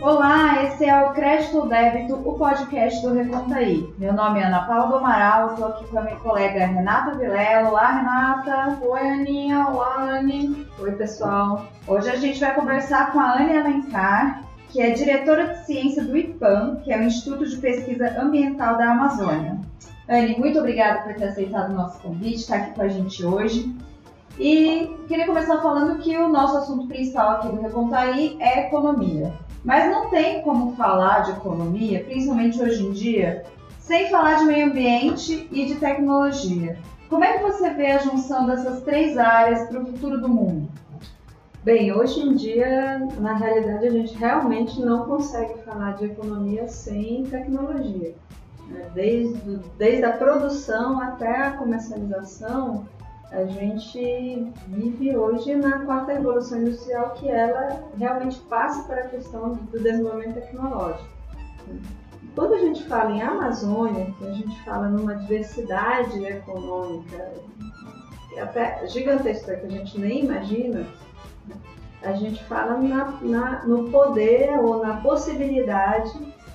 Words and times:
Olá, 0.00 0.62
esse 0.62 0.84
é 0.84 1.04
o 1.04 1.12
Crédito 1.14 1.56
ou 1.56 1.66
Débito, 1.66 2.14
o 2.16 2.34
podcast 2.34 3.00
do 3.00 3.14
Recontaí. 3.14 3.92
Meu 3.98 4.12
nome 4.12 4.38
é 4.38 4.44
Ana 4.44 4.66
Paula 4.66 4.88
do 4.88 4.96
Amaral, 4.96 5.50
estou 5.50 5.68
aqui 5.68 5.86
com 5.86 5.98
a 5.98 6.02
minha 6.02 6.16
colega 6.16 6.66
Renata 6.66 7.16
Vilela. 7.16 7.70
Olá, 7.70 7.92
Renata. 7.92 8.78
Oi, 8.84 9.00
Aninha. 9.00 9.66
Olá, 9.66 10.18
Anne. 10.18 10.66
Oi, 10.78 10.92
pessoal. 10.92 11.66
Hoje 11.88 12.10
a 12.10 12.16
gente 12.16 12.38
vai 12.38 12.54
conversar 12.54 13.10
com 13.10 13.18
a 13.18 13.40
Anne 13.40 13.56
Alencar, 13.56 14.42
que 14.68 14.82
é 14.82 14.90
diretora 14.90 15.48
de 15.48 15.64
ciência 15.64 16.04
do 16.04 16.16
IPAM, 16.16 16.76
que 16.84 16.92
é 16.92 16.98
o 16.98 17.02
Instituto 17.02 17.46
de 17.46 17.56
Pesquisa 17.56 18.20
Ambiental 18.20 18.76
da 18.76 18.92
Amazônia. 18.92 19.58
Anne, 20.08 20.38
muito 20.38 20.58
obrigada 20.58 21.00
por 21.04 21.14
ter 21.14 21.28
aceitado 21.28 21.70
o 21.70 21.74
nosso 21.74 21.98
convite, 22.00 22.36
estar 22.36 22.56
aqui 22.56 22.74
com 22.74 22.82
a 22.82 22.88
gente 22.88 23.24
hoje. 23.24 23.74
E 24.38 24.94
queria 25.08 25.24
começar 25.24 25.62
falando 25.62 25.98
que 26.00 26.16
o 26.18 26.28
nosso 26.28 26.58
assunto 26.58 26.86
principal 26.86 27.30
aqui 27.30 27.48
do 27.48 27.62
Recontaí 27.62 28.36
é 28.38 28.66
economia. 28.66 29.45
Mas 29.66 29.90
não 29.90 30.08
tem 30.10 30.42
como 30.42 30.76
falar 30.76 31.24
de 31.24 31.32
economia, 31.32 32.04
principalmente 32.04 32.62
hoje 32.62 32.86
em 32.86 32.92
dia, 32.92 33.44
sem 33.80 34.08
falar 34.10 34.36
de 34.36 34.44
meio 34.44 34.68
ambiente 34.68 35.48
e 35.50 35.66
de 35.66 35.74
tecnologia. 35.74 36.78
Como 37.08 37.24
é 37.24 37.36
que 37.36 37.42
você 37.42 37.70
vê 37.70 37.90
a 37.90 37.98
junção 37.98 38.46
dessas 38.46 38.82
três 38.82 39.18
áreas 39.18 39.68
para 39.68 39.80
o 39.80 39.86
futuro 39.86 40.20
do 40.20 40.28
mundo? 40.28 40.68
Bem, 41.64 41.92
hoje 41.92 42.20
em 42.20 42.34
dia, 42.34 43.08
na 43.18 43.34
realidade, 43.34 43.88
a 43.88 43.90
gente 43.90 44.14
realmente 44.16 44.80
não 44.80 45.04
consegue 45.04 45.58
falar 45.64 45.96
de 45.96 46.04
economia 46.04 46.68
sem 46.68 47.24
tecnologia. 47.24 48.14
Desde, 48.94 49.58
desde 49.76 50.04
a 50.04 50.12
produção 50.12 51.00
até 51.00 51.42
a 51.42 51.52
comercialização, 51.52 52.86
a 53.30 53.44
gente 53.44 54.52
vive 54.68 55.16
hoje 55.16 55.54
na 55.54 55.84
quarta 55.84 56.12
revolução 56.12 56.58
industrial 56.58 57.10
que 57.10 57.28
ela 57.28 57.84
realmente 57.98 58.38
passa 58.48 58.84
para 58.84 59.02
a 59.02 59.08
questão 59.08 59.54
do 59.54 59.78
desenvolvimento 59.78 60.34
tecnológico. 60.34 61.08
Quando 62.34 62.54
a 62.54 62.58
gente 62.58 62.84
fala 62.84 63.12
em 63.12 63.22
Amazônia, 63.22 64.14
a 64.20 64.32
gente 64.32 64.62
fala 64.62 64.88
numa 64.88 65.16
diversidade 65.16 66.24
econômica 66.24 67.32
até 68.40 68.86
gigantesca 68.86 69.56
que 69.56 69.66
a 69.66 69.70
gente 69.70 69.98
nem 69.98 70.24
imagina, 70.24 70.86
a 72.02 72.12
gente 72.12 72.42
fala 72.44 72.78
na, 72.78 73.18
na, 73.22 73.64
no 73.64 73.90
poder 73.90 74.50
ou 74.60 74.84
na 74.84 75.00
possibilidade 75.00 76.12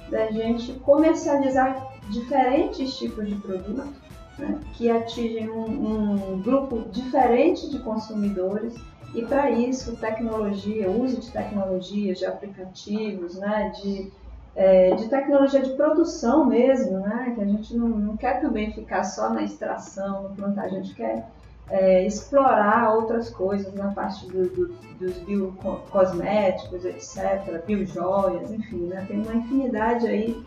da 0.10 0.28
gente 0.32 0.74
comercializar 0.80 1.92
diferentes 2.10 2.96
tipos 2.98 3.28
de 3.28 3.36
produtos 3.36 4.01
né, 4.42 4.60
que 4.74 4.90
atingem 4.90 5.50
um, 5.50 6.34
um 6.34 6.42
grupo 6.42 6.84
diferente 6.92 7.70
de 7.70 7.80
consumidores 7.80 8.76
e 9.14 9.22
para 9.24 9.52
isso 9.52 9.96
tecnologia, 9.98 10.90
uso 10.90 11.20
de 11.20 11.32
tecnologias, 11.32 12.20
de 12.20 12.26
aplicativos, 12.26 13.36
né, 13.38 13.72
de, 13.82 14.12
é, 14.56 14.96
de 14.96 15.08
tecnologia 15.10 15.62
de 15.62 15.72
produção 15.72 16.46
mesmo, 16.46 17.00
né, 17.00 17.34
que 17.36 17.42
a 17.42 17.46
gente 17.46 17.76
não, 17.76 17.90
não 17.90 18.18
quer 18.18 18.42
também 18.42 18.72
ficar 18.72 19.04
só 19.04 19.30
na 19.30 19.44
extração, 19.44 20.24
no 20.24 20.36
plantar, 20.36 20.64
a 20.64 20.70
gente 20.70 20.94
quer 20.96 21.28
é, 21.70 22.06
explorar 22.06 22.96
outras 22.96 23.30
coisas 23.30 23.74
na 23.74 23.92
parte 23.92 24.26
do, 24.28 24.50
do, 24.50 24.68
dos 25.00 25.18
biocosméticos, 25.20 26.86
etc., 26.86 27.64
biojoias, 27.66 28.52
enfim, 28.52 28.88
né, 28.88 29.06
tem 29.08 29.22
uma 29.22 29.36
infinidade 29.36 30.08
aí 30.08 30.42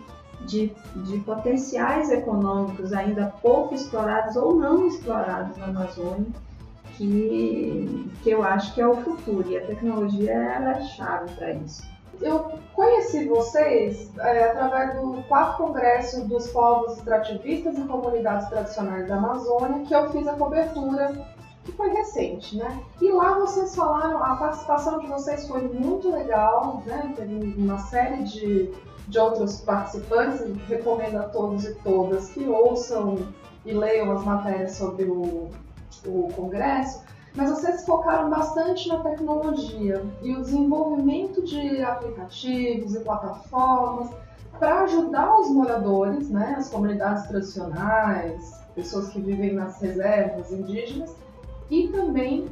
de, 0.47 0.73
de 0.97 1.19
potenciais 1.21 2.11
econômicos 2.11 2.93
ainda 2.93 3.33
pouco 3.43 3.75
explorados 3.75 4.37
ou 4.37 4.55
não 4.57 4.87
explorados 4.87 5.57
na 5.57 5.67
Amazônia, 5.67 6.27
que, 6.97 8.11
que 8.23 8.31
eu 8.31 8.43
acho 8.43 8.75
que 8.75 8.81
é 8.81 8.87
o 8.87 8.97
futuro 8.97 9.49
e 9.49 9.57
a 9.57 9.67
tecnologia 9.67 10.33
é 10.33 10.83
chave 10.85 11.31
para 11.35 11.53
isso. 11.53 11.83
Eu 12.21 12.59
conheci 12.73 13.27
vocês 13.27 14.11
é, 14.19 14.45
através 14.45 15.01
do 15.01 15.23
quarto 15.25 15.59
congresso 15.59 16.27
dos 16.29 16.47
povos 16.49 16.97
extrativistas 16.97 17.77
e 17.77 17.83
comunidades 17.83 18.49
tradicionais 18.49 19.09
da 19.09 19.17
Amazônia, 19.17 19.85
que 19.85 19.95
eu 19.95 20.09
fiz 20.11 20.27
a 20.29 20.35
cobertura, 20.35 21.13
que 21.65 21.73
foi 21.73 21.89
recente, 21.89 22.57
né? 22.57 22.81
E 23.01 23.11
lá 23.11 23.35
vocês 23.35 23.75
falaram, 23.75 24.23
a 24.23 24.37
participação 24.37 25.01
de 25.01 25.07
vocês 25.09 25.49
foi 25.49 25.63
muito 25.63 26.11
legal, 26.11 26.83
né? 26.87 27.13
Teve 27.17 27.55
uma 27.59 27.79
série 27.79 28.23
de 28.23 28.73
de 29.09 29.19
outros 29.19 29.61
participantes, 29.61 30.43
recomendo 30.69 31.17
a 31.17 31.25
todos 31.25 31.65
e 31.65 31.75
todas 31.77 32.31
que 32.31 32.47
ouçam 32.47 33.19
e 33.65 33.73
leiam 33.73 34.11
as 34.13 34.25
matérias 34.25 34.73
sobre 34.73 35.05
o, 35.05 35.51
o 36.07 36.29
congresso, 36.35 37.03
mas 37.35 37.51
vocês 37.51 37.85
focaram 37.85 38.31
bastante 38.31 38.89
na 38.89 39.01
tecnologia 39.01 40.05
e 40.23 40.35
o 40.35 40.41
desenvolvimento 40.41 41.43
de 41.43 41.83
aplicativos 41.83 42.95
e 42.95 43.01
plataformas 43.01 44.11
para 44.59 44.83
ajudar 44.83 45.41
os 45.41 45.51
moradores, 45.51 46.31
né, 46.31 46.55
as 46.57 46.69
comunidades 46.69 47.27
tradicionais, 47.27 48.61
pessoas 48.75 49.09
que 49.09 49.21
vivem 49.21 49.53
nas 49.53 49.81
reservas 49.81 50.53
indígenas 50.53 51.17
e 51.71 51.89
também 51.89 52.49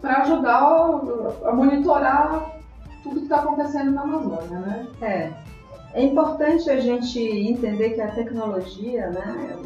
para 0.00 0.22
ajudar 0.22 0.62
a 1.44 1.52
monitorar 1.52 2.57
tudo 3.02 3.16
que 3.16 3.22
está 3.22 3.36
acontecendo 3.36 3.92
na 3.92 4.02
Amazônia, 4.02 4.58
né? 4.58 4.86
É. 5.00 5.32
É 5.94 6.02
importante 6.02 6.68
a 6.68 6.78
gente 6.78 7.18
entender 7.18 7.90
que 7.90 8.00
a 8.00 8.10
tecnologia, 8.10 9.08
né, 9.08 9.56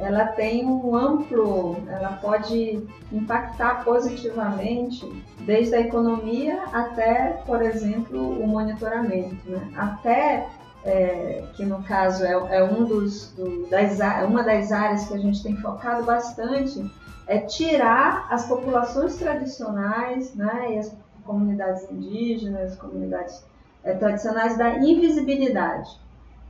ela 0.00 0.24
tem 0.28 0.64
um 0.64 0.96
amplo, 0.96 1.76
ela 1.86 2.18
pode 2.22 2.82
impactar 3.12 3.84
positivamente 3.84 5.06
desde 5.40 5.74
a 5.74 5.80
economia 5.80 6.62
até, 6.72 7.42
por 7.44 7.60
exemplo, 7.60 8.42
o 8.42 8.46
monitoramento, 8.46 9.48
né? 9.48 9.70
até 9.76 10.48
é, 10.84 11.44
que 11.54 11.64
no 11.66 11.82
caso 11.82 12.24
é, 12.24 12.32
é 12.32 12.64
um 12.64 12.84
dos, 12.84 13.30
do, 13.32 13.68
das, 13.68 13.98
uma 14.26 14.42
das 14.42 14.72
áreas 14.72 15.06
que 15.06 15.14
a 15.14 15.18
gente 15.18 15.42
tem 15.42 15.54
focado 15.56 16.04
bastante, 16.04 16.90
é 17.26 17.38
tirar 17.38 18.26
as 18.30 18.46
populações 18.46 19.16
tradicionais 19.16 20.34
né, 20.34 20.74
e 20.74 20.78
as 20.78 20.92
comunidades 21.24 21.90
indígenas, 21.90 22.76
comunidades 22.76 23.44
é, 23.84 23.94
tradicionais, 23.94 24.56
da 24.56 24.78
invisibilidade 24.78 25.90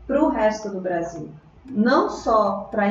para 0.07 0.23
o 0.23 0.29
resto 0.29 0.71
do 0.71 0.81
Brasil. 0.81 1.29
Não 1.67 2.11
só 2.11 2.69
pra, 2.71 2.87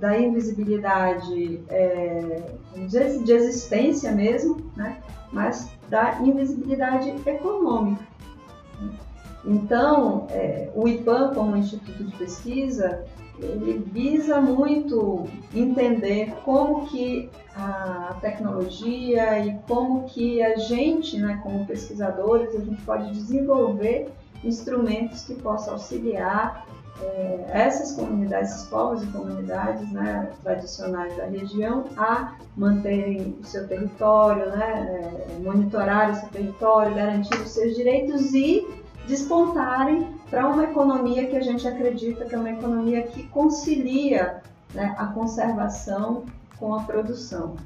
da 0.00 0.18
invisibilidade 0.18 1.62
é, 1.68 2.42
de, 2.74 3.24
de 3.24 3.32
existência 3.32 4.10
mesmo, 4.12 4.70
né, 4.76 5.00
mas 5.32 5.70
da 5.88 6.20
invisibilidade 6.20 7.14
econômica. 7.28 8.02
Então, 9.44 10.26
é, 10.30 10.70
o 10.74 10.88
IPAM, 10.88 11.34
como 11.34 11.56
Instituto 11.56 12.02
de 12.02 12.16
Pesquisa, 12.16 13.04
ele 13.38 13.84
visa 13.92 14.40
muito 14.40 15.26
entender 15.54 16.34
como 16.44 16.86
que 16.86 17.30
a 17.56 18.16
tecnologia 18.20 19.38
e 19.46 19.58
como 19.68 20.04
que 20.04 20.42
a 20.42 20.56
gente, 20.56 21.18
né, 21.18 21.40
como 21.42 21.66
pesquisadores, 21.66 22.54
a 22.54 22.60
gente 22.60 22.80
pode 22.82 23.10
desenvolver 23.12 24.08
instrumentos 24.42 25.22
que 25.24 25.34
possam 25.34 25.74
auxiliar 25.74 26.66
é, 27.00 27.44
essas 27.48 27.92
comunidades, 27.92 28.52
esses 28.52 28.66
povos 28.68 29.02
e 29.02 29.06
comunidades 29.08 29.90
né, 29.92 30.30
tradicionais 30.42 31.16
da 31.16 31.24
região 31.26 31.84
a 31.96 32.36
manterem 32.56 33.36
o 33.40 33.44
seu 33.44 33.66
território, 33.66 34.46
né, 34.50 35.00
é, 35.00 35.42
monitorar 35.42 36.14
seu 36.20 36.28
território, 36.28 36.94
garantir 36.94 37.34
os 37.40 37.50
seus 37.50 37.74
direitos 37.74 38.32
e 38.32 38.66
despontarem 39.08 40.13
para 40.30 40.48
uma 40.48 40.64
economia 40.64 41.26
que 41.26 41.36
a 41.36 41.42
gente 41.42 41.66
acredita 41.66 42.24
que 42.24 42.34
é 42.34 42.38
uma 42.38 42.50
economia 42.50 43.02
que 43.02 43.24
concilia 43.28 44.42
né, 44.72 44.94
a 44.98 45.06
conservação 45.06 46.24
com 46.58 46.74
a 46.74 46.80
produção. 46.80 47.56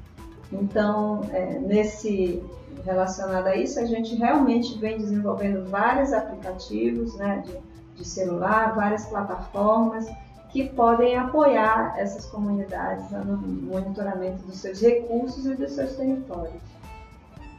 Então, 0.51 1.21
é, 1.31 1.59
nesse 1.59 2.43
relacionado 2.85 3.47
a 3.47 3.55
isso, 3.55 3.79
a 3.79 3.85
gente 3.85 4.15
realmente 4.15 4.77
vem 4.77 4.97
desenvolvendo 4.97 5.69
vários 5.69 6.13
aplicativos 6.13 7.15
né, 7.15 7.43
de, 7.45 7.57
de 7.97 8.07
celular, 8.07 8.75
várias 8.75 9.05
plataformas 9.05 10.07
que 10.49 10.67
podem 10.69 11.15
apoiar 11.15 11.93
essas 11.97 12.25
comunidades 12.25 13.11
no 13.11 13.37
monitoramento 13.37 14.41
dos 14.43 14.57
seus 14.57 14.81
recursos 14.81 15.45
e 15.45 15.55
dos 15.55 15.71
seus 15.73 15.95
territórios. 15.95 16.61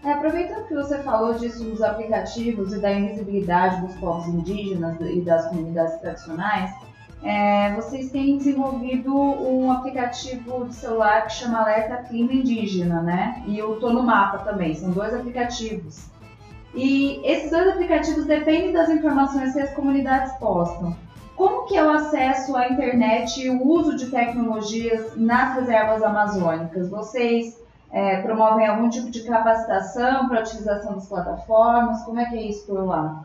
É, 0.03 0.13
aproveitando 0.13 0.67
que 0.67 0.75
você 0.75 0.99
falou 1.03 1.35
disso 1.35 1.63
dos 1.65 1.83
aplicativos 1.83 2.73
e 2.73 2.81
da 2.81 2.91
invisibilidade 2.91 3.83
dos 3.83 3.95
povos 3.97 4.27
indígenas 4.29 4.97
e 5.01 5.21
das 5.21 5.47
comunidades 5.49 6.01
tradicionais, 6.01 6.75
é, 7.23 7.75
vocês 7.75 8.11
têm 8.11 8.39
desenvolvido 8.39 9.15
um 9.15 9.71
aplicativo 9.71 10.67
de 10.67 10.75
celular 10.75 11.27
que 11.27 11.35
chama 11.35 11.61
Alerta 11.61 11.97
Clima 12.05 12.33
Indígena, 12.33 13.03
né? 13.03 13.43
E 13.47 13.61
o 13.63 13.77
Tô 13.77 13.93
no 13.93 14.03
Mapa 14.03 14.39
também, 14.39 14.75
são 14.75 14.91
dois 14.91 15.13
aplicativos. 15.13 16.07
E 16.75 17.21
esses 17.23 17.51
dois 17.51 17.69
aplicativos 17.69 18.25
dependem 18.25 18.73
das 18.73 18.89
informações 18.89 19.53
que 19.53 19.61
as 19.61 19.75
comunidades 19.75 20.33
postam. 20.39 20.97
Como 21.37 21.67
que 21.67 21.77
é 21.77 21.85
o 21.85 21.91
acesso 21.91 22.57
à 22.57 22.69
internet 22.69 23.41
e 23.43 23.51
o 23.51 23.67
uso 23.67 23.97
de 23.97 24.07
tecnologias 24.07 25.15
nas 25.17 25.57
reservas 25.57 26.03
amazônicas? 26.03 26.89
Vocês 26.89 27.61
é, 27.93 28.23
promovem 28.23 28.67
algum 28.67 28.89
tipo 28.89 29.11
de 29.11 29.23
capacitação 29.23 30.29
para 30.29 30.39
a 30.39 30.43
utilização 30.43 30.95
das 30.95 31.09
plataformas? 31.09 32.03
Como 32.05 32.21
é 32.21 32.25
que 32.27 32.37
é 32.37 32.43
isso 32.43 32.67
por 32.67 32.85
lá? 32.85 33.25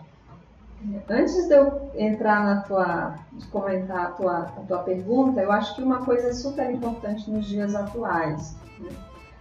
Antes 1.10 1.48
de 1.48 1.54
eu 1.54 1.90
entrar 1.96 2.44
na 2.46 2.62
tua, 2.62 3.16
de 3.32 3.48
comentar 3.48 4.06
a 4.06 4.12
tua, 4.12 4.38
a 4.40 4.62
tua 4.68 4.80
pergunta, 4.80 5.42
eu 5.42 5.52
acho 5.52 5.76
que 5.76 5.82
uma 5.82 6.06
coisa 6.06 6.30
é 6.30 6.34
super 6.34 6.70
importante 6.70 7.30
nos 7.30 7.46
dias 7.46 7.74
atuais. 7.74 8.56
Né? 8.80 8.90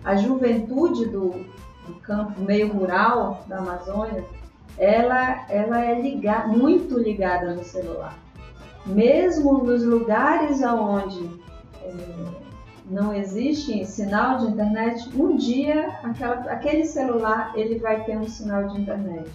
A 0.04 0.16
juventude 0.16 1.06
do, 1.06 1.30
do 1.86 1.94
campo 2.02 2.40
meio 2.40 2.72
rural 2.72 3.42
da 3.46 3.58
Amazônia, 3.58 4.24
ela, 4.78 5.44
ela 5.50 5.84
é 5.84 6.00
ligada, 6.00 6.48
muito 6.48 6.98
ligada 6.98 7.54
no 7.54 7.64
celular. 7.64 8.16
Mesmo 8.86 9.64
nos 9.64 9.82
lugares 9.84 10.62
onde 10.62 11.30
é, 11.82 12.43
não 12.86 13.14
existe 13.14 13.84
sinal 13.84 14.38
de 14.38 14.46
internet, 14.46 15.08
um 15.18 15.36
dia 15.36 15.98
aquela, 16.02 16.34
aquele 16.50 16.84
celular 16.84 17.52
ele 17.54 17.78
vai 17.78 18.04
ter 18.04 18.16
um 18.18 18.28
sinal 18.28 18.68
de 18.68 18.80
internet. 18.80 19.30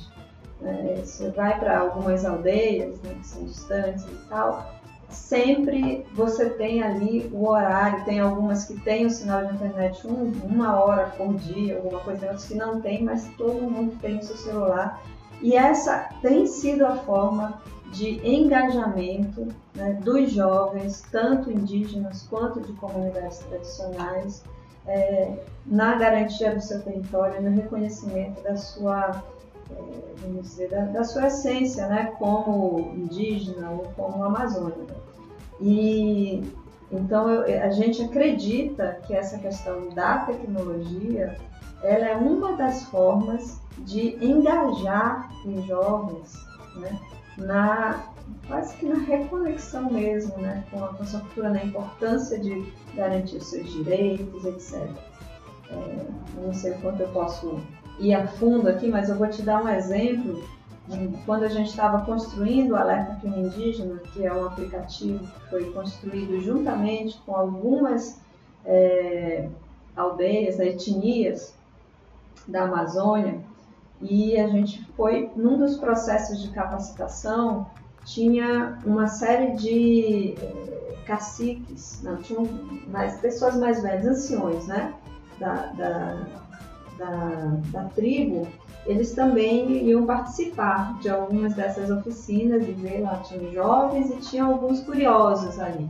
É, 0.61 1.01
você 1.03 1.29
vai 1.29 1.57
para 1.57 1.79
algumas 1.79 2.25
aldeias 2.25 3.01
né, 3.01 3.15
que 3.19 3.27
são 3.27 3.45
distantes 3.45 4.03
e 4.03 4.29
tal, 4.29 4.75
sempre 5.09 6.05
você 6.13 6.49
tem 6.49 6.83
ali 6.83 7.29
o 7.33 7.47
horário, 7.47 8.03
tem 8.05 8.19
algumas 8.19 8.65
que 8.65 8.79
têm 8.81 9.05
o 9.05 9.09
sinal 9.09 9.45
de 9.45 9.55
internet 9.55 10.05
um, 10.05 10.31
uma 10.43 10.79
hora 10.79 11.07
por 11.17 11.33
dia, 11.35 11.77
alguma 11.77 11.99
coisa, 12.01 12.25
outras 12.25 12.45
que 12.45 12.55
não 12.55 12.81
tem, 12.81 13.03
mas 13.03 13.27
todo 13.37 13.61
mundo 13.61 13.97
tem 14.01 14.17
o 14.17 14.23
seu 14.23 14.37
celular. 14.37 15.01
E 15.41 15.55
essa 15.55 16.09
tem 16.21 16.45
sido 16.45 16.85
a 16.85 16.97
forma 16.97 17.61
de 17.91 18.25
engajamento 18.27 19.47
né, 19.75 19.93
dos 20.03 20.31
jovens, 20.31 21.03
tanto 21.11 21.51
indígenas 21.51 22.27
quanto 22.29 22.61
de 22.61 22.73
comunidades 22.73 23.39
tradicionais, 23.39 24.43
é, 24.87 25.43
na 25.65 25.95
garantia 25.95 26.53
do 26.53 26.61
seu 26.61 26.81
território, 26.81 27.41
no 27.41 27.49
reconhecimento 27.49 28.41
da 28.41 28.55
sua, 28.55 29.23
é, 29.71 29.75
vamos 30.21 30.41
dizer, 30.43 30.69
da, 30.69 30.85
da, 30.85 31.03
sua 31.03 31.27
essência, 31.27 31.87
né, 31.87 32.13
como 32.17 32.91
indígena 32.95 33.69
ou 33.71 33.87
como 33.95 34.23
amazônica. 34.23 34.95
E 35.61 36.43
então 36.91 37.29
eu, 37.29 37.63
a 37.63 37.69
gente 37.69 38.01
acredita 38.01 38.99
que 39.05 39.13
essa 39.13 39.37
questão 39.37 39.89
da 39.89 40.19
tecnologia 40.19 41.37
ela 41.83 42.05
é 42.05 42.15
uma 42.15 42.53
das 42.53 42.83
formas 42.83 43.61
de 43.79 44.17
engajar 44.23 45.29
os 45.45 45.63
jovens 45.65 46.33
né, 46.75 46.99
na 47.39 48.03
quase 48.47 48.75
que 48.77 48.85
na 48.85 48.99
reconexão 48.99 49.91
mesmo 49.91 50.37
né, 50.37 50.63
com, 50.69 50.83
a, 50.83 50.89
com 50.89 51.03
a 51.03 51.05
sua 51.05 51.19
cultura, 51.21 51.49
na 51.49 51.63
importância 51.63 52.39
de 52.39 52.71
garantir 52.95 53.37
os 53.37 53.47
seus 53.47 53.71
direitos, 53.71 54.45
etc. 54.45 54.89
É, 55.69 56.05
não 56.41 56.53
sei 56.53 56.73
quanto 56.73 57.01
eu 57.01 57.09
posso 57.09 57.61
ir 57.99 58.13
a 58.13 58.27
fundo 58.27 58.67
aqui, 58.67 58.87
mas 58.87 59.09
eu 59.09 59.15
vou 59.15 59.27
te 59.27 59.41
dar 59.41 59.63
um 59.63 59.69
exemplo. 59.69 60.43
Quando 61.25 61.43
a 61.43 61.49
gente 61.49 61.69
estava 61.69 62.03
construindo 62.03 62.71
o 62.71 62.75
Alerta 62.75 63.15
Clima 63.21 63.37
Indígena, 63.37 63.97
que 64.11 64.25
é 64.25 64.33
um 64.33 64.47
aplicativo 64.47 65.19
que 65.19 65.49
foi 65.49 65.71
construído 65.71 66.41
juntamente 66.41 67.21
com 67.25 67.35
algumas 67.35 68.19
é, 68.65 69.47
aldeias, 69.95 70.59
etnias 70.59 71.53
da 72.47 72.63
Amazônia, 72.63 73.39
e 74.01 74.39
a 74.39 74.47
gente 74.47 74.85
foi, 74.95 75.29
num 75.35 75.57
dos 75.57 75.77
processos 75.77 76.41
de 76.41 76.49
capacitação, 76.49 77.67
tinha 78.05 78.77
uma 78.85 79.07
série 79.07 79.55
de 79.57 80.35
eh, 80.41 80.95
caciques, 81.05 82.01
não, 82.01 82.17
tinham 82.17 82.47
mais, 82.87 83.19
pessoas 83.19 83.57
mais 83.57 83.81
velhas, 83.81 84.05
anciões, 84.05 84.67
né, 84.67 84.93
da, 85.39 85.67
da, 85.73 86.27
da, 86.97 87.57
da 87.71 87.83
tribo, 87.89 88.47
eles 88.85 89.11
também 89.11 89.87
iam 89.87 90.05
participar 90.05 90.97
de 90.99 91.09
algumas 91.09 91.53
dessas 91.53 91.91
oficinas 91.91 92.67
e 92.67 92.71
ver 92.71 93.01
lá, 93.01 93.17
tinha 93.17 93.51
jovens 93.51 94.09
e 94.09 94.15
tinha 94.17 94.45
alguns 94.45 94.81
curiosos 94.81 95.59
ali. 95.59 95.89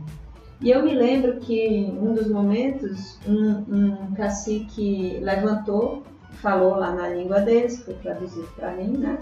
E 0.60 0.70
eu 0.70 0.84
me 0.84 0.94
lembro 0.94 1.40
que 1.40 1.58
em 1.58 1.98
um 1.98 2.12
dos 2.12 2.28
momentos, 2.28 3.18
um, 3.26 3.64
um 3.74 4.14
cacique 4.14 5.18
levantou 5.22 6.02
falou 6.40 6.76
lá 6.76 6.92
na 6.92 7.08
língua 7.08 7.40
deles, 7.40 7.82
foi 7.82 7.94
traduzido 7.94 8.48
para 8.56 8.72
mim, 8.72 8.96
né? 8.96 9.18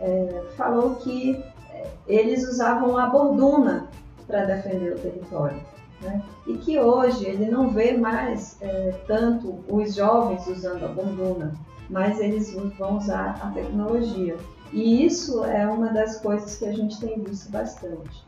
É, 0.00 0.44
falou 0.56 0.96
que 0.96 1.42
é, 1.70 1.86
eles 2.06 2.46
usavam 2.48 2.98
a 2.98 3.06
borduna 3.06 3.88
para 4.26 4.44
defender 4.44 4.92
o 4.92 4.98
território. 4.98 5.60
Né? 6.00 6.22
E 6.46 6.54
que 6.54 6.80
hoje 6.80 7.24
ele 7.24 7.48
não 7.50 7.70
vê 7.70 7.96
mais 7.96 8.56
é, 8.60 8.92
tanto 9.06 9.60
os 9.68 9.94
jovens 9.94 10.46
usando 10.46 10.84
a 10.84 10.88
borduna, 10.88 11.52
mas 11.88 12.18
eles 12.18 12.52
vão 12.78 12.96
usar 12.96 13.38
a 13.42 13.50
tecnologia. 13.50 14.36
E 14.72 15.04
isso 15.04 15.44
é 15.44 15.66
uma 15.66 15.88
das 15.88 16.20
coisas 16.20 16.56
que 16.56 16.64
a 16.64 16.72
gente 16.72 16.98
tem 16.98 17.20
visto 17.22 17.50
bastante. 17.50 18.24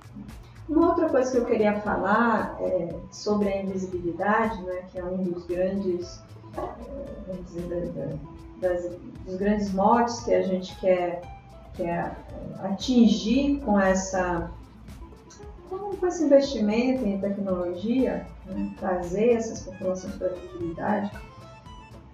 Uma 0.68 0.90
outra 0.90 1.08
coisa 1.08 1.30
que 1.30 1.38
eu 1.38 1.44
queria 1.44 1.80
falar 1.80 2.56
é 2.60 2.94
sobre 3.10 3.48
a 3.48 3.62
invisibilidade, 3.62 4.62
né, 4.62 4.82
que 4.90 4.98
é 4.98 5.04
um 5.04 5.22
dos 5.22 5.44
grandes, 5.46 6.22
é, 6.56 6.60
vamos 7.26 7.46
dizer, 7.46 8.18
das, 8.60 8.84
dos 9.24 9.36
grandes 9.36 9.72
motes 9.72 10.20
que 10.20 10.34
a 10.34 10.42
gente 10.42 10.74
quer, 10.80 11.22
quer 11.74 12.16
atingir 12.62 13.60
com, 13.64 13.78
essa, 13.78 14.50
com 15.68 16.06
esse 16.06 16.24
investimento 16.24 17.04
em 17.04 17.20
tecnologia, 17.20 18.26
né, 18.46 18.72
trazer 18.78 19.34
essas 19.34 19.60
populações 19.60 20.14
para 20.16 20.28
a 20.28 20.34
visibilidade, 20.34 21.10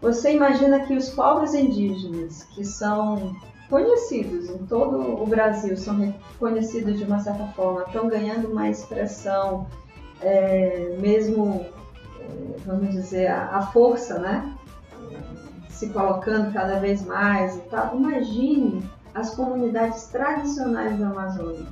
você 0.00 0.32
imagina 0.32 0.80
que 0.86 0.94
os 0.94 1.10
povos 1.10 1.52
indígenas, 1.52 2.44
que 2.54 2.64
são 2.64 3.36
conhecidos 3.68 4.48
em 4.48 4.58
todo 4.66 5.22
o 5.22 5.26
Brasil, 5.26 5.76
são 5.76 5.96
reconhecidos 5.96 6.98
de 6.98 7.04
uma 7.04 7.20
certa 7.20 7.46
forma, 7.48 7.82
estão 7.82 8.08
ganhando 8.08 8.50
uma 8.50 8.68
expressão, 8.68 9.66
é, 10.22 10.96
mesmo, 10.98 11.66
é, 12.18 12.56
vamos 12.64 12.90
dizer, 12.90 13.28
a, 13.28 13.58
a 13.58 13.66
força, 13.66 14.18
né? 14.18 14.54
Se 15.80 15.88
colocando 15.88 16.52
cada 16.52 16.78
vez 16.78 17.02
mais 17.06 17.56
e 17.56 17.60
tal. 17.70 17.96
Imagine 17.96 18.82
as 19.14 19.34
comunidades 19.34 20.08
tradicionais 20.08 20.98
da 20.98 21.08
Amazônia, 21.08 21.66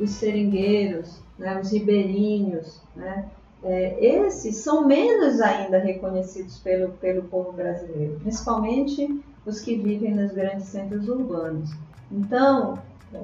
os 0.00 0.10
seringueiros, 0.10 1.20
né, 1.38 1.60
os 1.60 1.70
ribeirinhos, 1.70 2.80
né, 2.96 3.26
é, 3.62 4.02
esses 4.02 4.56
são 4.56 4.86
menos 4.86 5.40
ainda 5.42 5.78
reconhecidos 5.78 6.58
pelo, 6.58 6.92
pelo 6.94 7.22
povo 7.24 7.52
brasileiro, 7.52 8.18
principalmente 8.20 9.22
os 9.44 9.60
que 9.60 9.76
vivem 9.76 10.14
nos 10.14 10.32
grandes 10.32 10.64
centros 10.64 11.06
urbanos. 11.06 11.70
Então, 12.10 12.78
é, 13.12 13.20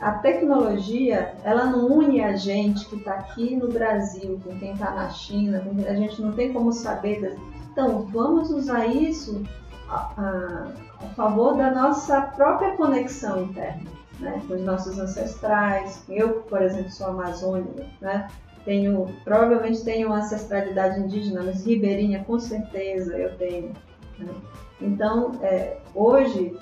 a 0.00 0.12
tecnologia, 0.12 1.34
ela 1.44 1.64
não 1.64 1.86
une 1.98 2.22
a 2.22 2.36
gente 2.36 2.86
que 2.88 2.96
está 2.96 3.14
aqui 3.14 3.56
no 3.56 3.68
Brasil, 3.68 4.38
com 4.44 4.54
quem 4.58 4.72
está 4.72 4.90
na 4.90 5.08
China, 5.08 5.64
a 5.88 5.94
gente 5.94 6.20
não 6.20 6.32
tem 6.32 6.52
como 6.52 6.72
saber. 6.72 7.38
Então, 7.70 8.02
vamos 8.02 8.50
usar 8.50 8.86
isso 8.86 9.42
a, 9.92 10.66
a, 11.02 11.06
favor 11.14 11.56
da 11.56 11.70
nossa 11.70 12.20
própria 12.22 12.76
conexão 12.76 13.42
interna, 13.42 13.90
né, 14.18 14.40
com 14.46 14.54
os 14.54 14.62
nossos 14.62 14.98
ancestrais. 14.98 16.02
Eu, 16.08 16.42
por 16.42 16.62
exemplo, 16.62 16.90
sou 16.90 17.08
amazônica, 17.08 17.84
né, 18.00 18.28
tenho, 18.64 19.08
provavelmente 19.24 19.84
tenho 19.84 20.08
uma 20.08 20.18
ancestralidade 20.18 21.00
indígena, 21.00 21.42
mas 21.42 21.66
ribeirinha 21.66 22.24
com 22.24 22.38
certeza 22.38 23.16
eu 23.16 23.36
tenho. 23.36 23.72
Né? 24.18 24.32
Então, 24.80 25.38
é, 25.42 25.78
hoje, 25.94 26.56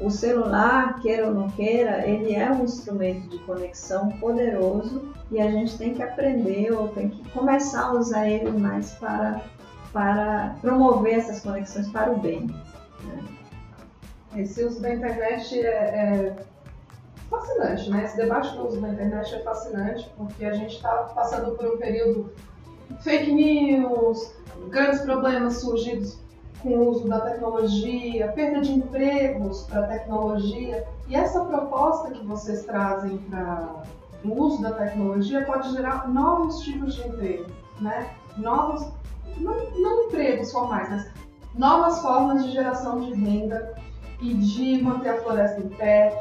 o 0.00 0.10
celular, 0.10 1.00
queira 1.00 1.28
ou 1.28 1.34
não 1.34 1.48
queira, 1.50 2.06
ele 2.06 2.34
é 2.34 2.50
um 2.50 2.64
instrumento 2.64 3.28
de 3.28 3.38
conexão 3.38 4.08
poderoso 4.12 5.12
e 5.30 5.40
a 5.40 5.50
gente 5.50 5.76
tem 5.78 5.94
que 5.94 6.02
aprender 6.02 6.72
ou 6.72 6.88
tem 6.88 7.08
que 7.08 7.28
começar 7.30 7.86
a 7.86 7.92
usar 7.92 8.28
ele 8.28 8.50
mais 8.50 8.92
para 8.94 9.40
para 9.92 10.56
promover 10.60 11.18
essas 11.18 11.40
conexões 11.40 11.88
para 11.90 12.10
o 12.10 12.18
bem. 12.18 12.46
Né? 13.04 13.24
Esse 14.36 14.64
uso 14.64 14.80
da 14.80 14.94
internet 14.94 15.60
é, 15.60 15.68
é, 15.68 16.36
fascinante, 17.28 17.90
né? 17.90 18.04
Esse 18.04 18.16
debate 18.16 18.54
do 18.56 18.66
uso 18.66 18.80
da 18.80 18.88
internet 18.88 19.34
é 19.34 19.40
fascinante 19.40 20.10
porque 20.16 20.44
a 20.44 20.54
gente 20.54 20.76
está 20.76 20.90
passando 21.14 21.54
por 21.56 21.74
um 21.74 21.78
período 21.78 22.32
fake 23.00 23.32
news, 23.32 24.34
grandes 24.68 25.00
problemas 25.02 25.60
surgidos 25.60 26.18
com 26.62 26.70
o 26.70 26.88
uso 26.90 27.08
da 27.08 27.20
tecnologia, 27.20 28.28
perda 28.32 28.60
de 28.60 28.72
empregos 28.72 29.64
para 29.64 29.80
a 29.80 29.88
tecnologia. 29.88 30.86
E 31.08 31.16
essa 31.16 31.44
proposta 31.44 32.10
que 32.12 32.24
vocês 32.24 32.64
trazem 32.64 33.18
para 33.18 33.82
o 34.24 34.42
uso 34.42 34.62
da 34.62 34.72
tecnologia 34.72 35.44
pode 35.44 35.72
gerar 35.72 36.08
novos 36.08 36.60
tipos 36.60 36.94
de 36.94 37.06
emprego, 37.06 37.46
né? 37.80 38.08
Novos 38.36 38.86
não, 39.42 39.70
não 39.78 40.04
empregos 40.04 40.52
formais, 40.52 40.88
mas 40.88 41.10
novas 41.54 42.00
formas 42.00 42.44
de 42.44 42.52
geração 42.52 43.00
de 43.00 43.12
renda 43.12 43.74
e 44.20 44.34
de 44.34 44.82
manter 44.82 45.10
a 45.10 45.20
floresta 45.20 45.60
em 45.60 45.68
pé 45.68 46.16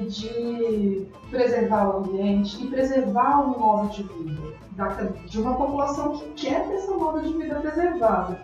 e 0.00 0.04
de 0.06 1.06
preservar 1.30 1.90
o 1.90 1.98
ambiente 1.98 2.62
e 2.64 2.68
preservar 2.68 3.40
um 3.40 3.58
modo 3.58 3.88
de 3.90 4.02
vida 4.02 4.52
de 5.26 5.40
uma 5.40 5.54
população 5.54 6.12
que 6.12 6.46
quer 6.46 6.66
ter 6.66 6.74
esse 6.74 6.90
modo 6.90 7.20
de 7.20 7.32
vida 7.36 7.56
preservado. 7.56 8.36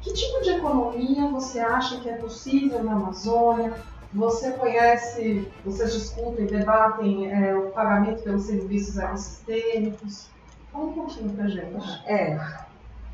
Que 0.00 0.12
tipo 0.12 0.42
de 0.42 0.50
economia 0.50 1.26
você 1.28 1.60
acha 1.60 2.00
que 2.00 2.08
é 2.08 2.14
possível 2.14 2.82
na 2.82 2.92
Amazônia? 2.92 3.74
Você 4.14 4.52
conhece, 4.52 5.46
vocês 5.64 5.92
discutem, 5.92 6.46
debatem 6.46 7.30
é, 7.30 7.54
o 7.54 7.70
pagamento 7.70 8.22
pelos 8.22 8.44
serviços 8.44 8.96
ecossistêmicos? 8.96 10.30
Fala 10.72 10.86
um 10.86 10.92
pouquinho 10.92 11.30
pra 11.30 11.46
gente. 11.46 12.02
É, 12.06 12.38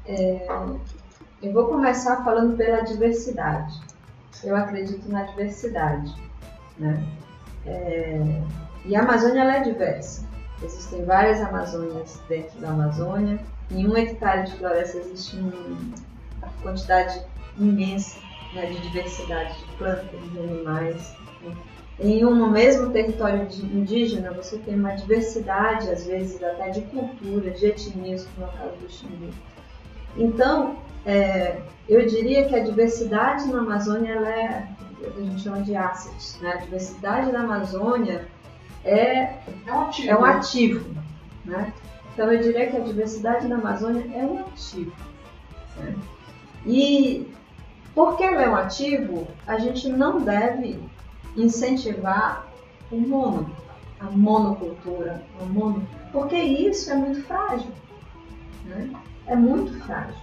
é, 0.06 0.46
eu 1.42 1.52
vou 1.52 1.66
começar 1.66 2.24
falando 2.24 2.56
pela 2.56 2.80
diversidade. 2.80 3.74
Eu 4.42 4.56
acredito 4.56 5.08
na 5.10 5.22
diversidade, 5.22 6.14
né? 6.78 7.02
É, 7.66 8.20
e 8.84 8.94
a 8.94 9.00
Amazônia 9.00 9.42
é 9.42 9.60
diversa. 9.60 10.26
Existem 10.62 11.04
várias 11.04 11.40
Amazônias 11.40 12.20
dentro 12.28 12.60
da 12.60 12.68
Amazônia. 12.68 13.38
Em 13.70 13.86
um 13.88 13.96
hectare 13.96 14.44
de 14.44 14.56
floresta 14.56 14.98
existe 14.98 15.36
uma 15.36 16.48
quantidade 16.62 17.22
imensa 17.58 18.18
né, 18.54 18.66
de 18.66 18.80
diversidade 18.80 19.58
de 19.58 19.72
plantas, 19.76 20.20
de 20.32 20.38
animais. 20.38 21.16
Né? 21.42 21.56
Em 21.98 22.24
um 22.24 22.50
mesmo 22.50 22.90
território 22.90 23.42
indígena, 23.42 24.32
você 24.32 24.58
tem 24.58 24.74
uma 24.74 24.94
diversidade, 24.94 25.88
às 25.90 26.06
vezes, 26.06 26.42
até 26.42 26.70
de 26.70 26.82
cultura, 26.82 27.50
de 27.50 27.66
etnias, 27.66 28.26
como 28.34 28.46
é 28.46 28.50
o 28.50 28.52
caso 28.52 28.76
do 28.76 28.90
Xingu. 28.90 29.32
Então, 30.16 30.76
é, 31.04 31.60
eu 31.88 32.06
diria 32.06 32.48
que 32.48 32.54
a 32.54 32.62
diversidade 32.62 33.46
na 33.48 33.58
Amazônia 33.58 34.12
ela 34.12 34.28
é 34.28 34.68
a 35.04 35.20
gente 35.20 35.40
chama 35.42 35.60
de 35.62 35.76
assets. 35.76 36.38
Né? 36.40 36.52
A 36.52 36.56
diversidade 36.56 37.30
da 37.30 37.40
Amazônia 37.40 38.26
é, 38.84 39.38
é 39.66 39.72
um 39.72 39.82
ativo. 39.82 40.08
É 40.08 40.16
um 40.16 40.24
ativo 40.24 41.04
né? 41.44 41.72
Então 42.12 42.32
eu 42.32 42.40
diria 42.40 42.70
que 42.70 42.76
a 42.76 42.80
diversidade 42.80 43.48
da 43.48 43.56
Amazônia 43.56 44.04
é 44.14 44.24
um 44.24 44.40
ativo. 44.40 44.92
Né? 45.76 45.94
E 46.66 47.28
porque 47.94 48.24
ela 48.24 48.42
é 48.42 48.48
um 48.48 48.56
ativo, 48.56 49.26
a 49.46 49.58
gente 49.58 49.88
não 49.88 50.20
deve 50.20 50.80
incentivar 51.36 52.46
o 52.90 52.96
mono, 52.96 53.50
a 54.00 54.04
monocultura, 54.04 55.22
o 55.40 55.46
mono, 55.46 55.86
porque 56.12 56.36
isso 56.36 56.90
é 56.90 56.94
muito 56.96 57.22
frágil. 57.22 57.70
Né? 58.64 58.90
É 59.26 59.34
muito 59.34 59.72
frágil. 59.84 60.14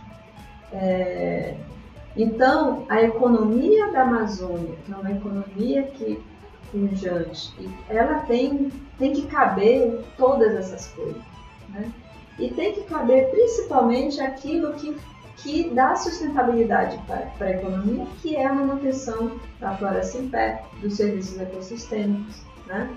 É, 0.74 1.56
então, 2.16 2.86
a 2.90 3.02
economia 3.02 3.92
da 3.92 4.04
Amazônia, 4.04 4.76
que 4.86 4.92
é 4.92 4.96
uma 4.96 5.12
economia 5.12 5.84
que 5.84 6.22
pujante, 6.72 7.54
ela 7.90 8.20
tem, 8.20 8.72
tem 8.98 9.14
que 9.14 9.24
caber 9.28 10.04
todas 10.18 10.54
essas 10.56 10.88
coisas. 10.88 11.22
Né? 11.70 11.92
E 12.40 12.50
tem 12.50 12.74
que 12.74 12.84
caber 12.84 13.30
principalmente 13.30 14.20
aquilo 14.22 14.74
que, 14.74 14.98
que 15.38 15.70
dá 15.72 15.96
sustentabilidade 15.96 16.98
para 17.08 17.48
a 17.48 17.52
economia, 17.52 18.06
que 18.22 18.36
é 18.36 18.46
a 18.46 18.54
manutenção 18.54 19.40
da 19.60 19.76
floresta 19.76 20.18
em 20.18 20.30
pé, 20.30 20.64
dos 20.82 20.96
serviços 20.96 21.40
ecossistêmicos. 21.40 22.42
Né? 22.68 22.90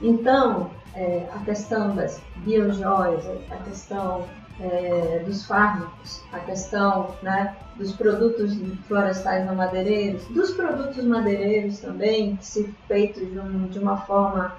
Então, 0.00 0.70
é, 0.94 1.28
a 1.34 1.38
questão 1.44 1.94
das 1.94 2.20
biojoias, 2.36 3.24
a 3.50 3.56
questão 3.64 4.24
é, 4.60 5.22
dos 5.24 5.46
fármacos, 5.46 6.22
a 6.32 6.40
questão 6.40 7.14
né, 7.22 7.56
dos 7.76 7.92
produtos 7.92 8.58
florestais 8.86 9.46
não 9.46 9.54
madeireiros, 9.54 10.24
dos 10.26 10.50
produtos 10.52 11.04
madeireiros 11.04 11.78
também, 11.78 12.36
que 12.36 12.44
se 12.44 12.74
feitos 12.86 13.30
de, 13.30 13.38
um, 13.38 13.66
de 13.68 13.78
uma 13.78 13.98
forma 13.98 14.56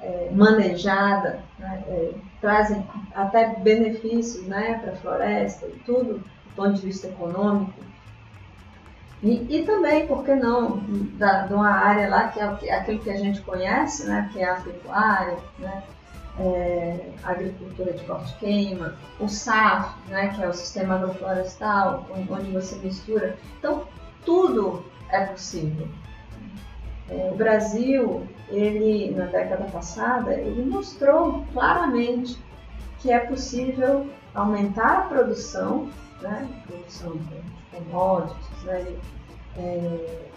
é, 0.00 0.30
manejada, 0.32 1.40
né, 1.58 1.84
é, 1.86 2.12
trazem 2.40 2.86
até 3.14 3.54
benefícios 3.60 4.46
né, 4.46 4.78
para 4.82 4.92
a 4.92 4.96
floresta 4.96 5.66
e 5.66 5.78
tudo, 5.80 6.14
do 6.14 6.54
ponto 6.56 6.72
de 6.74 6.86
vista 6.86 7.08
econômico. 7.08 7.80
E, 9.22 9.58
e 9.58 9.64
também, 9.64 10.06
por 10.08 10.24
que 10.24 10.34
não, 10.34 10.78
da, 11.16 11.46
de 11.46 11.54
uma 11.54 11.70
área 11.70 12.08
lá 12.08 12.28
que 12.28 12.40
é 12.40 12.74
aquilo 12.74 12.98
que 12.98 13.10
a 13.10 13.16
gente 13.16 13.40
conhece, 13.42 14.06
né, 14.06 14.28
que 14.32 14.40
é 14.40 14.48
a 14.48 14.56
pecuária, 14.56 15.36
né, 15.58 15.82
é, 16.38 17.10
agricultura 17.22 17.92
de 17.92 18.04
corte 18.04 18.34
queima, 18.38 18.96
o 19.20 19.28
SAF, 19.28 19.94
né, 20.08 20.28
que 20.28 20.42
é 20.42 20.48
o 20.48 20.52
sistema 20.52 20.94
agroflorestal, 20.94 22.06
onde 22.10 22.50
você 22.50 22.76
mistura. 22.76 23.36
Então, 23.58 23.84
tudo 24.24 24.84
é 25.10 25.26
possível. 25.26 25.88
É, 27.08 27.30
o 27.32 27.36
Brasil, 27.36 28.26
ele 28.48 29.10
na 29.14 29.26
década 29.26 29.64
passada, 29.64 30.32
ele 30.32 30.64
mostrou 30.64 31.44
claramente 31.52 32.38
que 33.00 33.10
é 33.10 33.18
possível 33.18 34.08
aumentar 34.34 34.98
a 34.98 35.02
produção, 35.02 35.90
né, 36.22 36.48
produção 36.66 37.12
de 37.16 37.42
commodities, 37.70 38.62
né, 38.64 38.96
é, 39.58 40.31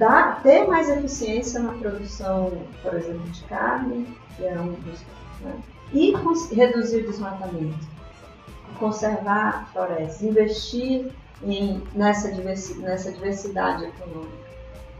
dar, 0.00 0.42
ter 0.42 0.66
mais 0.66 0.88
eficiência 0.88 1.60
na 1.60 1.74
produção, 1.74 2.50
por 2.82 2.94
exemplo, 2.94 3.28
de 3.28 3.44
carne, 3.44 4.06
que 4.34 4.46
é 4.46 4.58
um 4.58 4.72
dos 4.72 5.04
né? 5.42 5.62
E 5.92 6.14
reduzir 6.54 7.04
o 7.04 7.10
desmatamento, 7.10 7.86
conservar 8.78 9.68
florestas, 9.72 10.22
investir 10.22 11.12
em, 11.42 11.82
nessa, 11.94 12.32
diversi, 12.32 12.78
nessa 12.78 13.12
diversidade 13.12 13.84
econômica. 13.84 14.50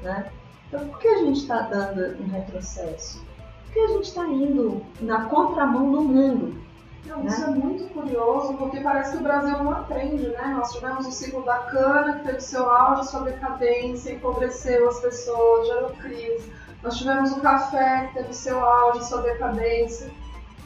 Né? 0.03 0.31
Então, 0.69 0.87
por 0.89 0.99
que 0.99 1.09
a 1.09 1.19
gente 1.19 1.41
está 1.41 1.63
dando 1.63 2.23
um 2.23 2.29
retrocesso? 2.29 3.23
Porque 3.65 3.79
a 3.81 3.89
gente 3.89 4.05
está 4.05 4.27
indo 4.27 4.85
na 5.01 5.27
contramão 5.27 5.93
do 5.93 6.03
mundo. 6.03 6.61
Não, 7.07 7.27
isso 7.27 7.43
é 7.43 7.47
muito 7.49 7.93
curioso, 7.93 8.55
porque 8.55 8.81
parece 8.81 9.13
que 9.13 9.19
o 9.19 9.23
Brasil 9.23 9.57
não 9.59 9.71
aprende, 9.73 10.29
né? 10.29 10.55
Nós 10.57 10.73
tivemos 10.73 11.07
o 11.07 11.13
ciclo 11.13 11.43
da 11.45 11.59
cana, 11.59 12.19
que 12.19 12.27
teve 12.27 12.41
seu 12.41 12.71
auge, 12.71 13.09
sua 13.09 13.23
decadência, 13.23 14.13
empobreceu 14.13 14.89
as 14.89 15.01
pessoas, 15.01 15.67
gerou 15.67 15.91
crise. 15.91 16.53
Nós 16.83 16.97
tivemos 16.97 17.33
o 17.33 17.41
café, 17.41 18.07
que 18.07 18.15
teve 18.15 18.35
seu 18.35 18.65
auge, 18.65 19.05
sua 19.05 19.23
decadência 19.23 20.11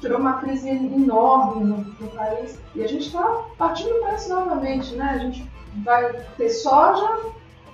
tirou 0.04 0.20
uma 0.20 0.34
crise 0.34 0.68
enorme 0.68 1.64
no, 1.64 1.78
no 1.78 2.08
país 2.10 2.58
e 2.74 2.84
a 2.84 2.86
gente 2.86 3.06
está 3.06 3.22
partindo 3.56 4.00
para 4.00 4.14
isso 4.14 4.28
novamente, 4.28 4.94
né? 4.96 5.12
A 5.14 5.18
gente 5.18 5.50
vai 5.82 6.12
ter 6.36 6.50
soja, 6.50 7.20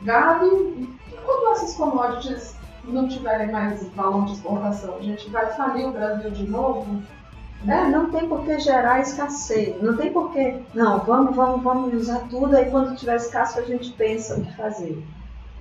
gado 0.02 0.46
e 0.46 0.88
quando 1.24 1.52
essas 1.52 1.74
commodities 1.74 2.54
não 2.84 3.08
tiverem 3.08 3.50
mais 3.50 3.86
valor 3.90 4.24
de 4.26 4.32
exportação, 4.32 4.96
a 4.96 5.02
gente 5.02 5.28
vai 5.30 5.52
falir 5.54 5.88
o 5.88 5.92
Brasil 5.92 6.30
de 6.30 6.48
novo? 6.48 7.02
É, 7.68 7.88
não 7.88 8.10
tem 8.10 8.26
por 8.26 8.42
que 8.44 8.58
gerar 8.58 9.00
escassez, 9.00 9.80
não 9.82 9.94
tem 9.96 10.10
por 10.10 10.32
que, 10.32 10.62
não, 10.72 11.00
vamos, 11.00 11.36
vamos, 11.36 11.62
vamos 11.62 11.94
usar 11.94 12.20
tudo, 12.30 12.56
aí 12.56 12.70
quando 12.70 12.96
tiver 12.96 13.16
escasso 13.16 13.58
a 13.58 13.62
gente 13.62 13.92
pensa 13.92 14.36
o 14.36 14.42
que 14.42 14.56
fazer, 14.56 15.04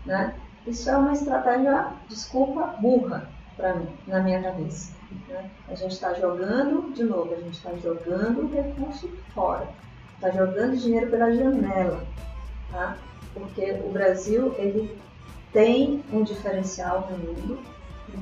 né? 0.05 0.33
Isso 0.65 0.89
é 0.89 0.95
uma 0.95 1.11
estratégia, 1.11 1.87
desculpa, 2.07 2.75
burra 2.79 3.27
para 3.57 3.75
mim, 3.75 3.89
na 4.07 4.21
minha 4.21 4.41
cabeça. 4.41 4.93
Né? 5.27 5.49
A 5.67 5.75
gente 5.75 5.91
está 5.91 6.13
jogando, 6.13 6.93
de 6.93 7.03
novo, 7.03 7.33
a 7.33 7.39
gente 7.39 7.57
está 7.57 7.73
jogando 7.75 8.43
o 8.43 8.53
recurso 8.53 9.09
fora, 9.33 9.67
está 10.15 10.29
jogando 10.29 10.77
dinheiro 10.77 11.09
pela 11.09 11.33
janela, 11.33 12.05
tá? 12.71 12.95
porque 13.33 13.71
o 13.83 13.91
Brasil 13.91 14.55
ele 14.57 14.97
tem 15.51 16.03
um 16.13 16.23
diferencial 16.23 17.09
no 17.11 17.17
mundo 17.17 17.59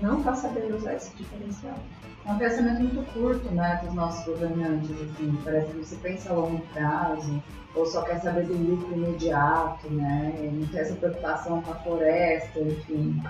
não 0.01 0.20
está 0.20 0.36
sabendo 0.36 0.77
usar 0.77 0.94
esse 0.96 1.15
diferencial. 1.15 1.77
É 2.25 2.32
um 2.32 2.38
pensamento 2.38 2.79
muito 2.79 3.13
curto 3.13 3.50
né, 3.53 3.79
dos 3.84 3.94
nossos 3.94 4.25
governantes. 4.25 4.91
Assim. 4.91 5.38
Parece 5.44 5.72
que 5.72 5.77
você 5.77 5.96
pensa 5.98 6.32
a 6.32 6.36
longo 6.36 6.62
prazo, 6.74 7.41
ou 7.74 7.86
só 7.86 8.01
quer 8.01 8.20
saber 8.20 8.46
do 8.46 8.53
lucro 8.53 8.94
imediato, 8.94 9.89
né? 9.89 10.51
não 10.53 10.67
tem 10.67 10.82
essa 10.82 10.96
preocupação 10.96 11.62
com 11.62 11.72
a 11.72 11.75
floresta, 11.75 12.60
enfim. 12.60 13.22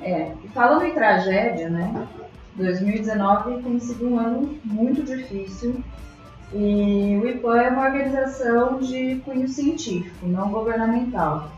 É, 0.00 0.32
e 0.44 0.48
falando 0.48 0.84
em 0.84 0.94
tragédia, 0.94 1.68
né? 1.70 2.06
2019 2.56 3.62
tem 3.62 3.78
sido 3.78 4.08
um 4.08 4.18
ano 4.18 4.58
muito 4.64 5.02
difícil 5.02 5.82
e 6.52 7.20
o 7.22 7.28
IPAN 7.28 7.60
é 7.60 7.68
uma 7.68 7.84
organização 7.84 8.78
de 8.80 9.16
cunho 9.24 9.48
científico, 9.48 10.26
não 10.26 10.50
governamental. 10.50 11.50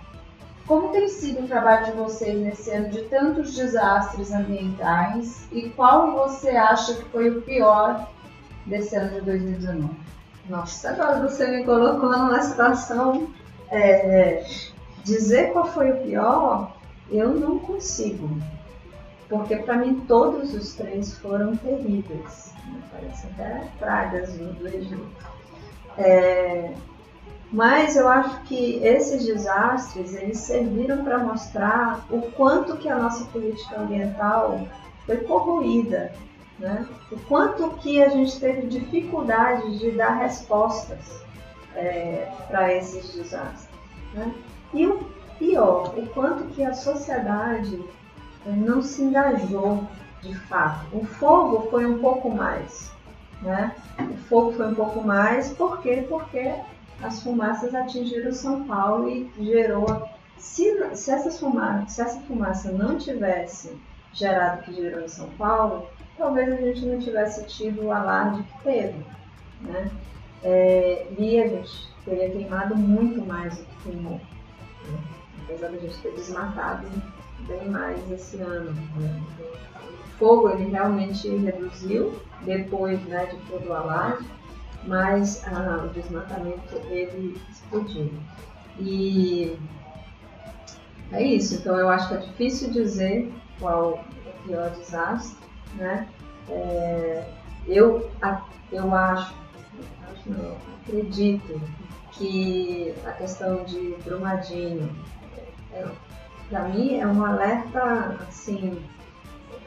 Como 0.71 0.91
tem 0.91 1.09
sido 1.09 1.43
o 1.43 1.49
trabalho 1.49 1.87
de 1.87 1.93
vocês 1.99 2.41
nesse 2.41 2.71
ano 2.71 2.91
de 2.91 3.03
tantos 3.07 3.57
desastres 3.57 4.31
ambientais 4.31 5.49
e 5.51 5.69
qual 5.71 6.13
você 6.13 6.51
acha 6.51 6.95
que 6.95 7.05
foi 7.07 7.29
o 7.29 7.43
pior 7.43 8.09
desse 8.67 8.95
ano 8.95 9.19
de 9.19 9.21
2019? 9.23 9.91
Nossa, 10.49 10.91
agora 10.91 11.29
você 11.29 11.49
me 11.49 11.65
colocou 11.65 12.09
numa 12.11 12.41
situação. 12.41 13.29
É, 13.69 14.47
dizer 15.03 15.53
qual 15.53 15.65
foi 15.65 15.91
o 15.91 16.03
pior, 16.05 16.77
eu 17.11 17.35
não 17.35 17.59
consigo 17.59 18.31
porque 19.29 19.57
para 19.57 19.77
mim 19.77 20.05
todos 20.07 20.55
os 20.55 20.75
três 20.75 21.19
foram 21.19 21.57
terríveis. 21.57 22.55
Parece 22.93 23.27
até 23.27 23.67
pragas 23.77 24.35
do 24.35 24.69
Egito. 24.69 25.05
É, 25.99 26.73
mas 27.53 27.97
eu 27.97 28.09
acho 28.09 28.43
que 28.43 28.77
esses 28.77 29.25
desastres 29.25 30.15
eles 30.15 30.39
serviram 30.39 31.03
para 31.03 31.19
mostrar 31.19 32.07
o 32.11 32.23
quanto 32.33 32.77
que 32.77 32.89
a 32.89 32.97
nossa 32.97 33.25
política 33.27 33.81
ambiental 33.81 34.67
foi 35.05 35.19
corroída, 35.19 36.13
né? 36.59 36.87
o 37.11 37.19
quanto 37.21 37.71
que 37.79 38.03
a 38.03 38.09
gente 38.09 38.39
teve 38.39 38.69
dificuldade 38.69 39.79
de 39.79 39.91
dar 39.93 40.19
respostas 40.19 41.21
é, 41.75 42.31
para 42.47 42.73
esses 42.73 43.13
desastres. 43.15 43.69
Né? 44.15 44.33
E 44.73 44.87
o 44.87 45.05
pior, 45.39 45.93
o 45.97 46.07
quanto 46.07 46.45
que 46.55 46.63
a 46.63 46.75
sociedade 46.75 47.83
não 48.47 48.81
se 48.81 49.03
engajou 49.03 49.85
de 50.23 50.35
fato. 50.35 50.87
O 50.93 51.05
fogo 51.05 51.69
foi 51.71 51.87
um 51.87 51.99
pouco 51.99 52.31
mais, 52.31 52.93
né? 53.43 53.75
O 53.99 54.17
fogo 54.29 54.53
foi 54.53 54.69
um 54.69 54.75
pouco 54.75 55.03
mais, 55.03 55.51
por 55.53 55.81
quê? 55.81 56.05
Porque 56.09 56.55
as 57.03 57.23
fumaças 57.23 57.75
atingiram 57.75 58.33
São 58.33 58.65
Paulo 58.65 59.09
e 59.09 59.31
gerou. 59.39 60.09
Se, 60.37 60.97
se, 60.97 61.11
essas 61.11 61.39
fumaça, 61.39 61.87
se 61.89 62.03
essa 62.03 62.21
fumaça 62.21 62.73
não 62.73 62.97
tivesse 62.97 63.77
gerado 64.13 64.61
o 64.61 64.65
que 64.65 64.75
gerou 64.75 65.03
em 65.03 65.09
São 65.09 65.29
Paulo, 65.31 65.87
talvez 66.17 66.53
a 66.53 66.57
gente 66.57 66.85
não 66.87 66.99
tivesse 66.99 67.45
tido 67.47 67.85
o 67.85 67.93
alarde 67.93 68.43
que 68.43 68.63
teve. 68.65 69.05
Né? 69.61 69.91
É, 70.43 71.07
e 71.19 71.41
a 71.41 71.49
gente 71.49 71.89
teria 72.05 72.31
queimado 72.31 72.75
muito 72.75 73.21
mais 73.27 73.59
do 73.59 73.65
que 73.65 73.91
queimou. 73.91 74.21
Né? 74.89 74.99
Apesar 75.45 75.69
de 75.69 75.77
a 75.77 75.81
gente 75.81 75.99
ter 75.99 76.13
desmatado 76.13 76.87
bem 77.47 77.69
mais 77.69 78.11
esse 78.11 78.39
ano. 78.39 78.73
Né? 78.97 79.23
O 79.79 80.19
fogo 80.19 80.51
ele 80.51 80.71
realmente 80.71 81.29
reduziu 81.29 82.19
depois 82.43 83.03
né, 83.05 83.27
de 83.27 83.37
todo 83.51 83.69
o 83.69 83.73
alarde 83.73 84.27
mas 84.85 85.43
ah, 85.47 85.85
o 85.85 85.89
desmatamento 85.89 86.77
ele 86.89 87.41
explodiu. 87.51 88.13
E 88.79 89.59
é 91.13 91.23
isso, 91.23 91.57
então 91.57 91.77
eu 91.77 91.89
acho 91.89 92.09
que 92.09 92.15
é 92.15 92.19
difícil 92.19 92.71
dizer 92.71 93.33
qual 93.59 94.05
o 94.25 94.47
pior 94.47 94.71
desastre, 94.71 95.37
né? 95.75 96.09
É, 96.49 97.25
eu, 97.67 98.11
eu 98.73 98.95
acho, 98.95 99.35
acho 100.11 100.31
não, 100.31 100.57
acredito 100.83 101.61
que 102.13 102.95
a 103.07 103.13
questão 103.13 103.65
de 103.65 103.97
Brumadinho, 104.05 104.91
é, 105.73 105.87
para 106.49 106.65
mim 106.65 106.99
é 106.99 107.07
um 107.07 107.25
alerta, 107.25 108.19
assim, 108.29 108.83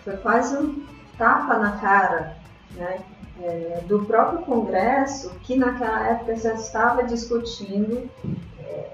foi 0.04 0.18
quase 0.18 0.58
um 0.58 0.86
tapa 1.18 1.58
na 1.58 1.78
cara, 1.78 2.38
né? 2.76 3.00
é, 3.42 3.82
do 3.88 4.06
próprio 4.06 4.40
Congresso, 4.40 5.32
que 5.44 5.56
naquela 5.56 6.08
época 6.08 6.36
já 6.36 6.54
estava 6.54 7.04
discutindo 7.04 8.10
é, 8.60 8.90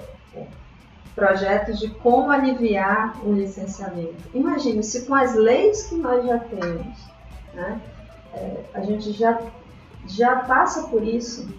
projetos 1.15 1.79
de 1.79 1.89
como 1.89 2.31
aliviar 2.31 3.19
o 3.25 3.33
licenciamento. 3.33 4.29
Imagine 4.33 4.83
se 4.83 5.05
com 5.05 5.15
as 5.15 5.35
leis 5.35 5.83
que 5.83 5.95
nós 5.95 6.25
já 6.25 6.39
temos, 6.39 6.97
né, 7.53 7.81
é, 8.33 8.63
a 8.73 8.81
gente 8.81 9.11
já, 9.11 9.39
já 10.07 10.37
passa 10.37 10.87
por 10.87 11.03
isso, 11.03 11.49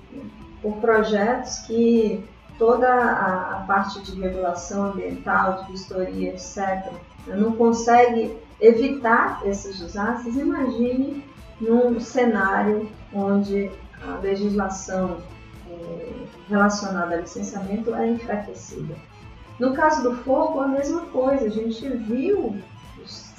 por 0.63 0.77
projetos 0.77 1.59
que 1.61 2.25
toda 2.59 2.89
a, 2.89 3.57
a 3.57 3.65
parte 3.67 4.01
de 4.03 4.21
regulação 4.21 4.87
ambiental, 4.87 5.65
de 5.65 5.73
vistoria, 5.73 6.31
etc., 6.31 6.93
não 7.27 7.53
consegue 7.53 8.37
evitar 8.61 9.41
esses 9.47 9.79
desastres, 9.79 10.37
imagine 10.37 11.25
num 11.61 12.01
cenário 12.01 12.89
onde 13.13 13.71
a 14.03 14.19
legislação 14.19 15.19
é, 15.69 16.13
relacionada 16.49 17.15
ao 17.15 17.21
licenciamento 17.21 17.95
é 17.95 18.09
enfraquecida. 18.09 18.95
No 19.59 19.75
caso 19.75 20.03
do 20.03 20.17
fogo, 20.17 20.61
a 20.61 20.69
mesma 20.69 21.03
coisa. 21.07 21.47
A 21.47 21.51
gente 21.51 21.87
viu 21.89 22.57
os 23.03 23.31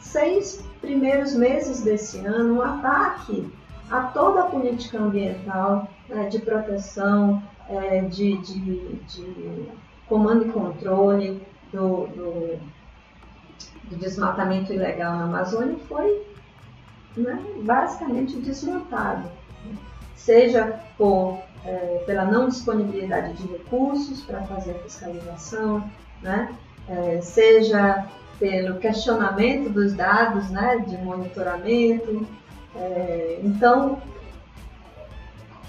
seis 0.00 0.64
primeiros 0.80 1.34
meses 1.34 1.82
desse 1.82 2.18
ano 2.26 2.54
um 2.54 2.62
ataque 2.62 3.48
a 3.90 4.02
toda 4.02 4.42
a 4.42 4.46
política 4.46 4.98
ambiental 4.98 5.88
né, 6.08 6.28
de 6.28 6.40
proteção, 6.40 7.42
é, 7.68 8.00
de, 8.02 8.36
de, 8.38 8.96
de, 8.96 9.68
comando 10.06 10.46
e 10.46 10.50
controle 10.50 11.46
do, 11.72 12.06
do, 12.08 12.58
do 13.84 13.96
desmatamento 13.96 14.72
ilegal 14.72 15.16
na 15.16 15.24
Amazônia 15.24 15.76
foi 15.88 16.27
né, 17.16 17.42
basicamente 17.62 18.36
desmontado, 18.36 19.28
seja 20.16 20.80
por, 20.96 21.38
é, 21.64 22.02
pela 22.06 22.24
não 22.24 22.48
disponibilidade 22.48 23.34
de 23.34 23.46
recursos 23.48 24.22
para 24.22 24.42
fazer 24.42 24.72
a 24.72 24.78
fiscalização, 24.80 25.82
né, 26.22 26.54
é, 26.88 27.20
seja 27.20 28.06
pelo 28.38 28.78
questionamento 28.78 29.70
dos 29.70 29.92
dados 29.94 30.48
né, 30.50 30.84
de 30.86 30.96
monitoramento. 30.98 32.26
É, 32.76 33.40
então, 33.42 34.00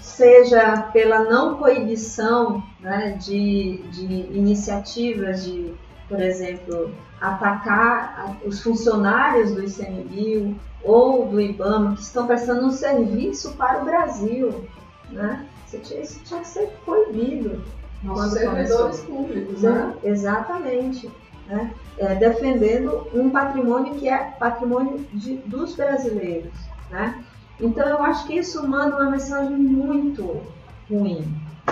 seja 0.00 0.82
pela 0.92 1.24
não 1.24 1.56
coibição 1.56 2.62
né, 2.80 3.18
de, 3.20 3.78
de 3.90 4.04
iniciativas 4.36 5.44
de, 5.44 5.74
por 6.10 6.20
exemplo, 6.20 6.92
atacar 7.20 8.36
os 8.44 8.60
funcionários 8.60 9.52
do 9.52 9.62
ICMBio 9.62 10.56
ou 10.82 11.28
do 11.28 11.40
IBAMA 11.40 11.94
que 11.94 12.02
estão 12.02 12.26
prestando 12.26 12.66
um 12.66 12.72
serviço 12.72 13.52
para 13.52 13.80
o 13.80 13.84
Brasil. 13.84 14.64
Né? 15.10 15.46
Isso 15.72 16.20
tinha 16.24 16.40
que 16.40 16.48
ser 16.48 16.68
proibido. 16.84 17.62
Nossos 18.02 18.32
servidores 18.32 19.00
públicos, 19.00 19.62
né? 19.62 19.94
Exatamente. 20.02 21.08
Né? 21.46 21.72
É, 21.96 22.14
defendendo 22.16 23.06
um 23.14 23.30
patrimônio 23.30 23.94
que 23.94 24.08
é 24.08 24.34
patrimônio 24.38 25.06
de, 25.12 25.36
dos 25.36 25.76
brasileiros. 25.76 26.52
Né? 26.90 27.24
Então 27.60 27.88
eu 27.88 28.02
acho 28.02 28.26
que 28.26 28.36
isso 28.36 28.66
manda 28.66 28.96
uma 28.96 29.10
mensagem 29.10 29.56
muito 29.56 30.42
ruim. 30.90 31.24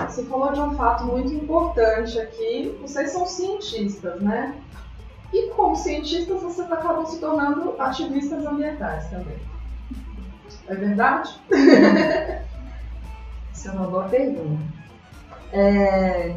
Você 0.07 0.25
falou 0.25 0.53
de 0.53 0.61
um 0.61 0.77
fato 0.77 1.05
muito 1.05 1.33
importante 1.33 2.19
aqui. 2.19 2.77
Vocês 2.81 3.11
são 3.11 3.27
cientistas, 3.27 4.21
né? 4.21 4.55
E 5.33 5.51
como 5.51 5.77
cientistas, 5.77 6.43
vocês 6.43 6.71
acabam 6.71 7.05
se 7.07 7.19
tornando 7.19 7.75
ativistas 7.81 8.45
ambientais 8.47 9.09
também. 9.11 9.37
É 10.67 10.75
verdade? 10.75 11.31
Isso 13.53 13.69
é 13.69 13.73
uma 13.73 13.87
boa 13.87 14.05
pergunta. 14.05 14.63
É... 15.53 16.35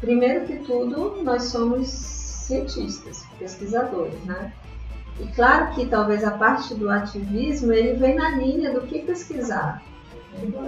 Primeiro 0.00 0.46
que 0.46 0.58
tudo, 0.58 1.22
nós 1.22 1.44
somos 1.44 1.88
cientistas, 1.88 3.24
pesquisadores, 3.38 4.22
né? 4.24 4.52
E 5.20 5.26
claro 5.28 5.74
que 5.74 5.86
talvez 5.86 6.22
a 6.22 6.30
parte 6.30 6.74
do 6.74 6.88
ativismo 6.88 7.72
ele 7.72 7.94
vem 7.94 8.14
na 8.14 8.30
linha 8.30 8.72
do 8.72 8.82
que 8.82 9.00
pesquisar. 9.00 9.82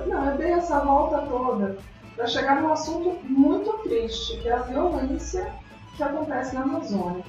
Não, 0.07 0.31
eu 0.31 0.39
dei 0.39 0.53
essa 0.53 0.81
volta 0.81 1.19
toda 1.23 1.79
para 2.17 2.27
chegar 2.27 2.61
num 2.61 2.73
assunto 2.73 3.19
muito 3.25 3.71
triste, 3.85 4.39
que 4.39 4.49
é 4.49 4.53
a 4.53 4.63
violência 4.63 5.53
que 5.97 6.03
acontece 6.03 6.55
na 6.55 6.63
Amazônia. 6.63 7.25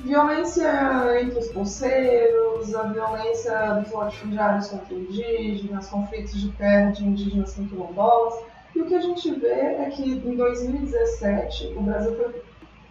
Violência 0.00 1.20
entre 1.20 1.38
os 1.38 1.48
pulseiros, 1.48 2.74
a 2.74 2.82
violência 2.84 3.80
dos 3.80 3.92
latifundiários 3.92 4.68
contra 4.68 4.94
indígenas, 4.94 5.88
conflitos 5.88 6.40
de 6.40 6.50
terra 6.52 6.90
de 6.90 7.04
indígenas 7.04 7.54
com 7.54 7.66
quilombolas. 7.66 8.34
E 8.74 8.82
o 8.82 8.86
que 8.86 8.94
a 8.94 9.00
gente 9.00 9.32
vê 9.34 9.48
é 9.48 9.90
que 9.90 10.02
em 10.02 10.36
2017 10.36 11.74
o 11.76 11.82
Brasil 11.82 12.34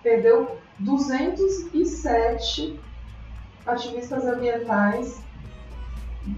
perdeu 0.02 0.58
207 0.80 2.80
ativistas 3.66 4.26
ambientais 4.26 5.23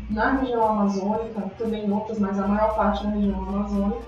na 0.09 0.33
região 0.37 0.67
amazônica, 0.67 1.41
também 1.57 1.85
em 1.85 1.91
outras, 1.91 2.19
mas 2.19 2.39
a 2.39 2.47
maior 2.47 2.75
parte 2.75 3.03
na 3.03 3.11
região 3.11 3.39
amazônica, 3.47 4.01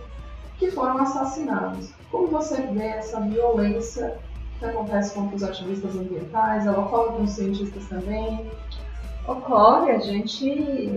que 0.58 0.72
foram 0.72 0.98
assassinados. 1.00 1.92
Como 2.12 2.28
você 2.28 2.62
vê 2.64 2.88
essa 2.88 3.20
violência 3.22 4.18
que 4.58 4.66
acontece 4.66 5.14
com 5.14 5.28
os 5.28 5.44
ativistas 5.44 5.96
ambientais? 5.96 6.66
Ela 6.66 6.80
ocorre 6.80 7.18
com 7.18 7.24
os 7.24 7.32
cientistas 7.32 7.86
também? 7.88 8.50
Ocorre, 9.28 9.92
a 9.92 10.00
gente, 10.00 10.92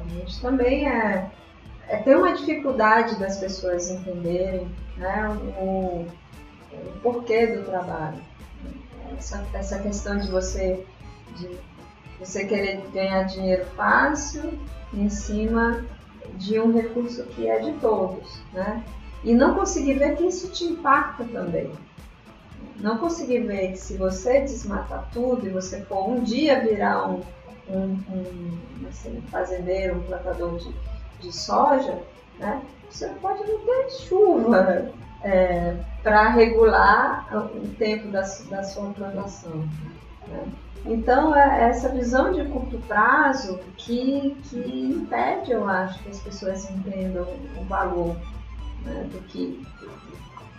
a 0.00 0.08
gente 0.08 0.40
também 0.40 0.88
é, 0.88 1.30
é, 1.88 1.96
tem 1.98 2.16
uma 2.16 2.32
dificuldade 2.32 3.16
das 3.16 3.38
pessoas 3.38 3.90
entenderem 3.90 4.66
né, 4.96 5.28
o, 5.60 6.06
o 6.74 7.00
porquê 7.02 7.46
do 7.46 7.64
trabalho. 7.64 8.18
Essa, 9.16 9.46
essa 9.52 9.78
questão 9.78 10.18
de 10.18 10.28
você, 10.28 10.84
de 11.36 11.48
você 12.18 12.44
querer 12.44 12.82
ganhar 12.92 13.24
dinheiro 13.24 13.64
fácil 13.76 14.58
em 14.92 15.08
cima 15.08 15.84
de 16.34 16.58
um 16.60 16.72
recurso 16.72 17.24
que 17.24 17.48
é 17.48 17.58
de 17.60 17.72
todos, 17.74 18.40
né? 18.52 18.82
E 19.22 19.34
não 19.34 19.54
conseguir 19.54 19.94
ver 19.94 20.16
que 20.16 20.24
isso 20.24 20.50
te 20.50 20.64
impacta 20.64 21.24
também. 21.24 21.70
Não 22.76 22.98
conseguir 22.98 23.40
ver 23.40 23.72
que 23.72 23.78
se 23.78 23.96
você 23.96 24.40
desmatar 24.40 25.08
tudo 25.12 25.46
e 25.46 25.50
você 25.50 25.80
for 25.82 26.08
um 26.08 26.22
dia 26.22 26.60
virar 26.60 27.08
um, 27.08 27.22
um, 27.68 27.98
um 28.10 28.58
assim, 28.88 29.20
fazendeiro, 29.30 29.96
um 29.96 30.02
plantador 30.02 30.58
de, 30.58 30.74
de 31.20 31.34
soja, 31.34 31.98
né, 32.38 32.62
você 32.90 33.08
pode 33.20 33.42
não 33.50 33.58
ter 33.60 33.90
chuva 33.90 34.92
é, 35.22 35.74
para 36.02 36.28
regular 36.28 37.26
o 37.34 37.68
tempo 37.74 38.08
da, 38.08 38.20
da 38.20 38.62
sua 38.62 38.90
plantação. 38.90 39.66
Então, 40.84 41.34
é 41.34 41.68
essa 41.68 41.88
visão 41.88 42.32
de 42.32 42.44
curto 42.44 42.78
prazo 42.86 43.58
que, 43.76 44.36
que 44.44 44.58
impede, 44.58 45.50
eu 45.50 45.68
acho, 45.68 46.00
que 46.02 46.10
as 46.10 46.20
pessoas 46.20 46.70
entendam 46.70 47.26
o 47.58 47.64
valor 47.64 48.16
né, 48.84 49.08
do 49.12 49.20
que 49.26 49.66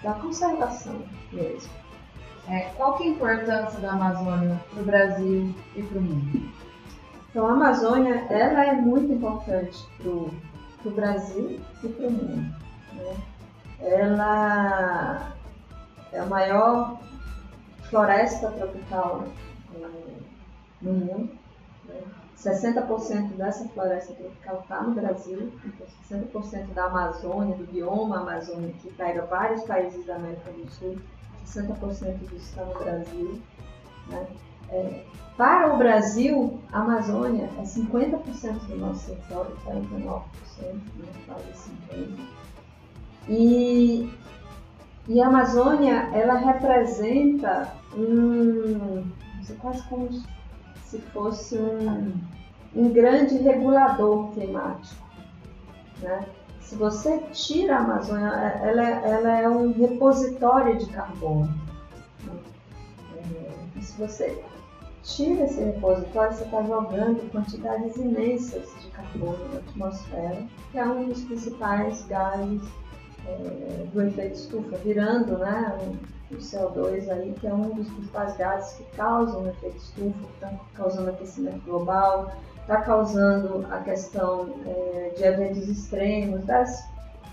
da 0.03 0.13
conservação 0.13 1.01
mesmo. 1.31 1.71
É, 2.49 2.71
qual 2.75 2.97
que 2.97 3.03
é 3.03 3.07
a 3.07 3.09
importância 3.09 3.79
da 3.79 3.91
Amazônia 3.91 4.61
para 4.73 4.81
o 4.81 4.85
Brasil 4.85 5.55
e 5.75 5.83
para 5.83 5.97
o 5.97 6.01
mundo? 6.01 6.49
Então, 7.29 7.47
a 7.47 7.51
Amazônia 7.51 8.25
ela 8.29 8.65
é 8.65 8.73
muito 8.73 9.13
importante 9.13 9.85
para 9.97 10.09
o 10.09 10.93
Brasil 10.93 11.59
e 11.83 11.87
para 11.87 12.07
o 12.07 12.11
mundo. 12.11 12.55
Né? 12.93 13.15
Ela 13.79 15.33
é 16.11 16.19
a 16.19 16.25
maior 16.25 16.99
floresta 17.89 18.51
tropical 18.51 19.25
é, 19.85 20.17
no 20.81 20.93
mundo. 20.93 21.37
Né? 21.85 22.01
60% 22.37 23.35
dessa 23.35 23.67
floresta 23.69 24.13
tropical 24.13 24.59
está 24.61 24.81
no 24.83 24.93
Brasil, 24.93 25.51
então 25.65 25.87
60% 26.31 26.73
da 26.73 26.85
Amazônia, 26.85 27.55
do 27.55 27.65
bioma 27.65 28.19
Amazônia, 28.19 28.73
que 28.79 28.91
pega 28.93 29.25
vários 29.25 29.63
países 29.63 30.05
da 30.05 30.15
América 30.15 30.51
do 30.51 30.69
Sul, 30.71 30.97
60% 31.45 32.17
disso 32.29 32.35
está 32.35 32.63
no 32.63 32.73
Brasil. 32.75 33.41
Né? 34.09 34.27
É, 34.69 35.03
para 35.35 35.73
o 35.73 35.77
Brasil, 35.77 36.59
a 36.71 36.81
Amazônia 36.81 37.49
é 37.57 37.61
50% 37.63 38.67
do 38.67 38.77
nosso 38.77 39.07
território, 39.07 39.55
49%, 39.65 40.23
né? 40.63 41.07
quase 41.25 41.71
50%. 41.91 42.27
E, 43.29 44.13
e 45.07 45.21
a 45.21 45.27
Amazônia, 45.27 46.09
ela 46.13 46.35
representa 46.35 47.73
um, 47.95 49.03
quase 49.55 49.83
como 49.83 50.09
se 50.83 50.99
fosse 51.13 51.57
um, 51.57 52.13
um 52.75 52.89
grande 52.89 53.37
regulador 53.37 54.31
climático. 54.31 55.05
Né? 56.01 56.25
Se 56.61 56.75
você 56.75 57.19
tira 57.31 57.77
a 57.77 57.79
Amazônia, 57.79 58.27
ela, 58.27 58.83
ela 58.83 59.39
é 59.39 59.47
um 59.47 59.71
repositório 59.71 60.77
de 60.77 60.85
carbono. 60.87 61.49
É, 63.15 63.81
se 63.81 63.97
você 63.97 64.43
tira 65.03 65.45
esse 65.45 65.63
repositório, 65.63 66.35
você 66.35 66.43
está 66.43 66.61
jogando 66.63 67.31
quantidades 67.31 67.95
imensas 67.95 68.69
de 68.81 68.89
carbono 68.89 69.37
na 69.53 69.59
atmosfera, 69.59 70.45
que 70.71 70.77
é 70.77 70.85
um 70.85 71.07
dos 71.07 71.23
principais 71.23 72.05
gases 72.07 72.61
é, 73.25 73.85
do 73.93 74.01
efeito 74.01 74.35
estufa, 74.35 74.77
virando 74.77 75.37
né, 75.37 75.97
o 76.31 76.37
CO2 76.37 77.09
aí, 77.09 77.33
que 77.39 77.47
é 77.47 77.53
um 77.53 77.69
dos 77.69 77.87
principais 77.87 78.35
gases 78.37 78.73
que 78.77 78.83
causam 78.95 79.43
o 79.43 79.49
efeito 79.49 79.77
estufa, 79.77 80.19
que 80.19 80.33
está 80.33 80.51
causando 80.75 81.09
aquecimento 81.09 81.63
global, 81.65 82.31
está 82.61 82.81
causando 82.81 83.65
a 83.71 83.79
questão 83.79 84.49
é, 84.65 85.13
de 85.15 85.23
eventos 85.23 85.69
extremos, 85.69 86.43
das, 86.45 86.85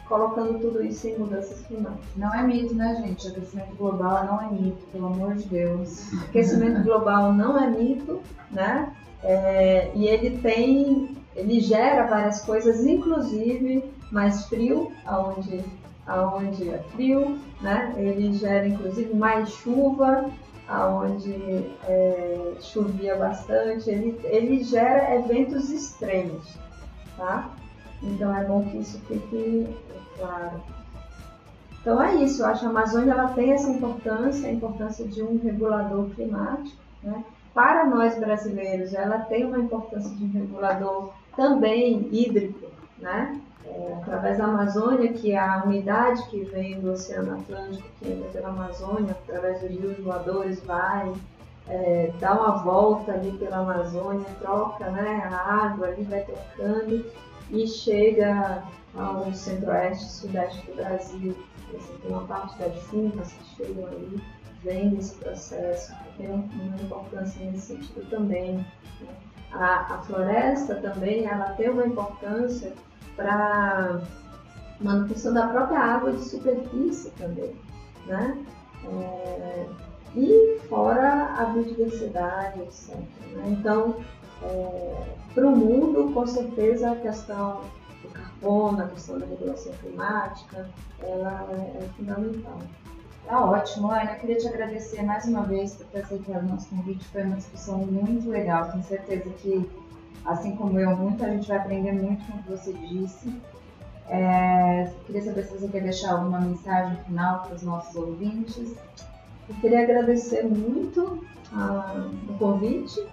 colocando 0.08 0.60
tudo 0.60 0.84
isso 0.84 1.08
em 1.08 1.18
mudanças 1.18 1.60
climáticas. 1.66 2.06
Não 2.16 2.32
é 2.32 2.42
mito, 2.42 2.74
né, 2.74 3.02
gente? 3.04 3.26
Aquecimento 3.26 3.74
global 3.76 4.24
não 4.24 4.40
é 4.40 4.52
mito, 4.52 4.86
pelo 4.92 5.06
amor 5.06 5.34
de 5.34 5.48
Deus. 5.48 6.12
Aquecimento 6.28 6.82
global 6.84 7.32
não 7.32 7.58
é 7.58 7.68
mito, 7.68 8.20
né? 8.50 8.94
É, 9.24 9.90
e 9.94 10.06
ele 10.06 10.38
tem, 10.38 11.16
ele 11.34 11.60
gera 11.60 12.06
várias 12.06 12.42
coisas, 12.42 12.84
inclusive 12.84 13.92
mais 14.12 14.46
frio, 14.46 14.92
aonde 15.04 15.64
aonde 16.06 16.70
é 16.70 16.78
frio, 16.94 17.38
né? 17.60 17.94
Ele 17.96 18.32
gera 18.34 18.66
inclusive 18.66 19.14
mais 19.14 19.50
chuva, 19.50 20.30
aonde 20.68 21.32
é, 21.86 22.52
chovia 22.60 23.16
bastante, 23.16 23.90
ele, 23.90 24.18
ele 24.24 24.62
gera 24.62 25.14
eventos 25.16 25.70
extremos, 25.70 26.56
tá? 27.16 27.50
Então 28.02 28.34
é 28.36 28.44
bom 28.44 28.64
que 28.64 28.78
isso 28.78 28.98
fique 29.00 29.66
claro. 30.16 30.62
Então 31.80 32.02
é 32.02 32.14
isso, 32.16 32.42
eu 32.42 32.46
acho 32.46 32.60
que 32.60 32.66
a 32.66 32.70
Amazônia 32.70 33.12
ela 33.12 33.28
tem 33.28 33.52
essa 33.52 33.70
importância, 33.70 34.48
a 34.48 34.52
importância 34.52 35.06
de 35.06 35.22
um 35.22 35.38
regulador 35.38 36.08
climático, 36.10 36.76
né? 37.02 37.24
Para 37.52 37.86
nós 37.86 38.18
brasileiros, 38.18 38.94
ela 38.94 39.18
tem 39.20 39.44
uma 39.44 39.58
importância 39.58 40.10
de 40.16 40.24
um 40.24 40.32
regulador 40.32 41.12
também 41.36 42.08
hídrico, 42.10 42.66
né? 42.98 43.38
É, 43.66 43.94
através 43.94 44.38
da 44.38 44.44
Amazônia, 44.44 45.12
que 45.12 45.32
é 45.32 45.38
a 45.38 45.62
umidade 45.64 46.22
que 46.28 46.44
vem 46.44 46.80
do 46.80 46.92
Oceano 46.92 47.38
Atlântico, 47.38 47.88
que 47.98 48.10
entra 48.10 48.28
pela 48.30 48.48
Amazônia, 48.48 49.16
através 49.26 49.60
dos 49.60 49.70
rios 49.70 49.98
voadores, 49.98 50.60
vai, 50.64 51.12
é, 51.68 52.12
dá 52.20 52.34
uma 52.34 52.62
volta 52.62 53.12
ali 53.12 53.32
pela 53.38 53.58
Amazônia, 53.58 54.26
troca 54.40 54.90
né, 54.90 55.28
a 55.30 55.66
água 55.66 55.88
ali, 55.88 56.04
vai 56.04 56.20
trocando 56.22 57.04
e 57.50 57.66
chega 57.66 58.62
ao 58.94 59.32
centro-oeste, 59.32 60.04
sudeste 60.04 60.66
do 60.66 60.76
Brasil. 60.76 61.36
Assim, 61.74 61.98
tem 62.02 62.10
uma 62.10 62.24
parte 62.24 62.58
das 62.58 62.74
chuvas 62.82 63.32
que 63.32 63.56
chegam 63.56 63.86
ali, 63.86 64.22
vem 64.62 64.90
desse 64.90 65.14
processo, 65.16 65.92
tem 66.16 66.30
uma 66.30 66.76
importância 66.82 67.44
nesse 67.44 67.74
sentido 67.74 68.08
também. 68.10 68.56
Né? 68.56 68.66
A, 69.52 69.94
a 69.94 69.98
floresta 70.02 70.76
também, 70.76 71.26
ela 71.26 71.50
tem 71.54 71.70
uma 71.70 71.86
importância 71.86 72.72
para 73.16 74.00
manutenção 74.80 75.32
da 75.32 75.48
própria 75.48 75.78
água 75.78 76.12
de 76.12 76.24
superfície 76.24 77.10
também, 77.12 77.54
né? 78.06 78.38
É, 78.84 79.66
e 80.16 80.60
fora 80.68 81.34
a 81.38 81.44
biodiversidade, 81.46 82.60
etc. 82.60 82.96
Né? 83.32 83.56
Então, 83.58 83.96
é, 84.42 85.06
para 85.34 85.46
o 85.46 85.56
mundo, 85.56 86.12
com 86.12 86.26
certeza, 86.26 86.92
a 86.92 86.96
questão 86.96 87.62
do 88.02 88.08
carbono, 88.10 88.82
a 88.82 88.88
questão 88.88 89.18
da 89.18 89.26
regulação 89.26 89.72
climática, 89.80 90.68
ela 91.02 91.48
é, 91.50 91.84
é 91.84 91.88
fundamental. 91.96 92.58
Tá 93.26 93.42
ótimo, 93.42 93.90
Ana. 93.90 94.14
Queria 94.16 94.36
te 94.36 94.46
agradecer 94.46 95.02
mais 95.02 95.24
uma 95.24 95.44
vez 95.44 95.74
por 95.74 95.86
ter 95.86 96.00
aceitado 96.00 96.44
o 96.44 96.48
nosso 96.48 96.68
convite. 96.68 97.04
Foi 97.06 97.22
uma 97.22 97.36
discussão 97.36 97.78
muito 97.78 98.28
legal. 98.28 98.70
Tenho 98.70 98.84
certeza 98.84 99.30
que 99.30 99.68
assim 100.24 100.56
como 100.56 100.78
eu, 100.78 100.96
muita 100.96 101.30
gente 101.30 101.48
vai 101.48 101.58
aprender 101.58 101.92
muito 101.92 102.24
com 102.26 102.38
o 102.38 102.42
que 102.42 102.50
você 102.50 102.72
disse. 102.72 103.34
É, 104.08 104.90
queria 105.06 105.22
saber 105.22 105.44
se 105.44 105.58
você 105.58 105.68
quer 105.68 105.82
deixar 105.82 106.12
alguma 106.12 106.40
mensagem 106.40 106.96
final 107.04 107.42
para 107.42 107.54
os 107.54 107.62
nossos 107.62 107.94
ouvintes. 107.94 108.74
Eu 109.48 109.54
queria 109.60 109.82
agradecer 109.82 110.44
muito 110.44 111.24
a, 111.52 112.08
o 112.28 112.38
convite 112.38 113.06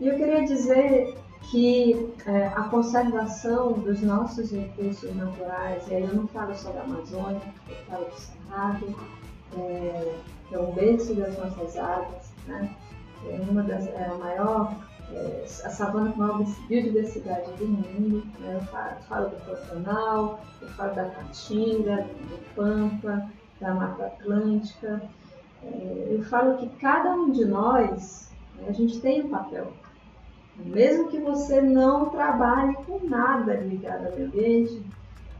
e 0.00 0.06
eu 0.08 0.16
queria 0.16 0.44
dizer 0.44 1.16
que 1.50 2.12
é, 2.26 2.46
a 2.48 2.64
conservação 2.64 3.72
dos 3.72 4.02
nossos 4.02 4.52
recursos 4.52 5.14
naturais, 5.16 5.86
e 5.88 5.94
aí 5.94 6.02
eu 6.02 6.14
não 6.14 6.26
falo 6.28 6.54
só 6.54 6.70
da 6.70 6.82
Amazônia, 6.82 7.40
eu 7.68 7.76
falo 7.88 8.04
do 8.04 8.14
Cerrado, 8.14 8.96
é, 9.56 10.14
que 10.48 10.54
é 10.54 10.58
o 10.58 10.72
berço 10.72 11.14
das 11.14 11.38
nossas 11.38 11.76
águas, 11.76 12.32
né? 12.46 12.70
é 13.26 13.40
uma 13.50 13.62
das 13.62 13.86
é 13.86 14.04
a 14.04 14.14
maior 14.14 14.74
é, 15.12 15.44
a 15.44 15.70
savana 15.70 16.12
com 16.12 16.18
maior 16.18 16.44
biodiversidade 16.68 17.50
do 17.52 17.66
mundo. 17.66 18.26
Né? 18.40 18.54
Eu 18.54 18.60
falo, 19.02 19.30
do 19.30 19.36
Pantanal, 19.44 20.40
eu 20.60 20.68
falo 20.68 20.94
da 20.94 21.04
Caatinga, 21.06 21.96
do 22.02 22.54
Pampa, 22.54 23.30
da 23.60 23.74
Mata 23.74 24.06
Atlântica. 24.06 25.02
É, 25.62 26.08
eu 26.10 26.22
falo 26.24 26.56
que 26.58 26.68
cada 26.78 27.12
um 27.12 27.30
de 27.30 27.44
nós, 27.44 28.30
né, 28.56 28.66
a 28.68 28.72
gente 28.72 29.00
tem 29.00 29.24
um 29.24 29.30
papel. 29.30 29.72
Mesmo 30.56 31.08
que 31.08 31.18
você 31.18 31.60
não 31.60 32.10
trabalhe 32.10 32.74
com 32.84 32.98
nada 33.04 33.54
ligado 33.54 34.06
ao 34.06 34.12
ambiente, 34.12 34.82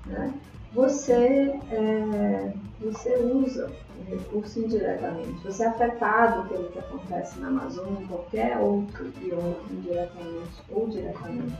né? 0.06 0.32
você, 0.72 1.58
é, 1.70 2.52
você 2.80 3.16
usa 3.16 3.70
o 4.00 4.10
recurso 4.10 4.60
indiretamente. 4.60 5.44
Você 5.44 5.64
é 5.64 5.66
afetado 5.66 6.48
pelo 6.48 6.68
que 6.70 6.78
acontece 6.78 7.38
na 7.40 7.48
Amazônia, 7.48 8.02
em 8.02 8.06
qualquer 8.06 8.58
outro 8.58 9.12
bioma, 9.18 9.56
indiretamente 9.70 10.62
ou 10.70 10.88
diretamente. 10.88 11.56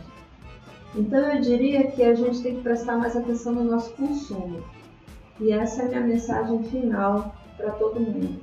Então 0.95 1.19
eu 1.19 1.41
diria 1.41 1.91
que 1.91 2.03
a 2.03 2.15
gente 2.15 2.43
tem 2.43 2.57
que 2.57 2.63
prestar 2.63 2.97
mais 2.97 3.17
atenção 3.17 3.53
no 3.53 3.65
nosso 3.65 3.93
consumo. 3.93 4.63
E 5.41 5.53
essa 5.53 5.83
é 5.83 5.85
a 5.85 5.89
minha 5.89 6.01
mensagem 6.01 6.63
final 6.65 7.35
para 7.57 7.71
todo 7.73 8.01
mundo. 8.01 8.41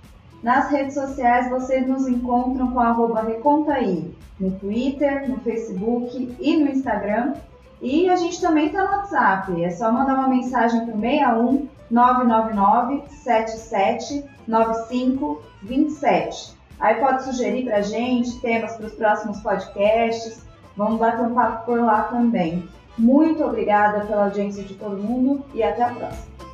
nas 0.46 0.70
redes 0.70 0.94
sociais 0.94 1.50
vocês 1.50 1.88
nos 1.88 2.06
encontram 2.06 2.70
com 2.70 2.78
arroba 2.78 3.20
Recontaí, 3.20 4.14
no 4.38 4.52
Twitter, 4.52 5.28
no 5.28 5.38
Facebook 5.40 6.37
e 6.38 6.56
no 6.56 6.70
Instagram. 6.70 7.35
E 7.82 8.09
a 8.09 8.14
gente 8.14 8.40
também 8.40 8.66
está 8.66 8.85
no 8.85 8.96
WhatsApp, 8.96 9.64
é 9.64 9.70
só 9.70 9.90
mandar 9.90 10.14
uma 10.14 10.28
mensagem 10.28 10.87
para 10.87 10.94
o 10.94 11.00
61 11.00 11.68
999 11.90 13.02
77 13.09 14.24
95 14.46 15.42
27. 15.64 16.54
Aí 16.78 16.94
pode 16.94 17.24
sugerir 17.24 17.64
pra 17.64 17.80
gente 17.80 18.40
temas 18.40 18.76
para 18.76 18.87
os 18.87 18.92
próximos 18.92 19.40
podcasts. 19.40 20.46
Vamos 20.76 21.00
bater 21.00 21.22
um 21.22 21.35
papo 21.35 21.66
por 21.66 21.80
lá 21.80 22.02
também. 22.04 22.68
Muito 22.96 23.42
obrigada 23.42 24.06
pela 24.06 24.26
audiência 24.26 24.62
de 24.62 24.74
todo 24.74 25.02
mundo 25.02 25.44
e 25.52 25.64
até 25.64 25.82
a 25.82 25.88
próxima. 25.88 26.45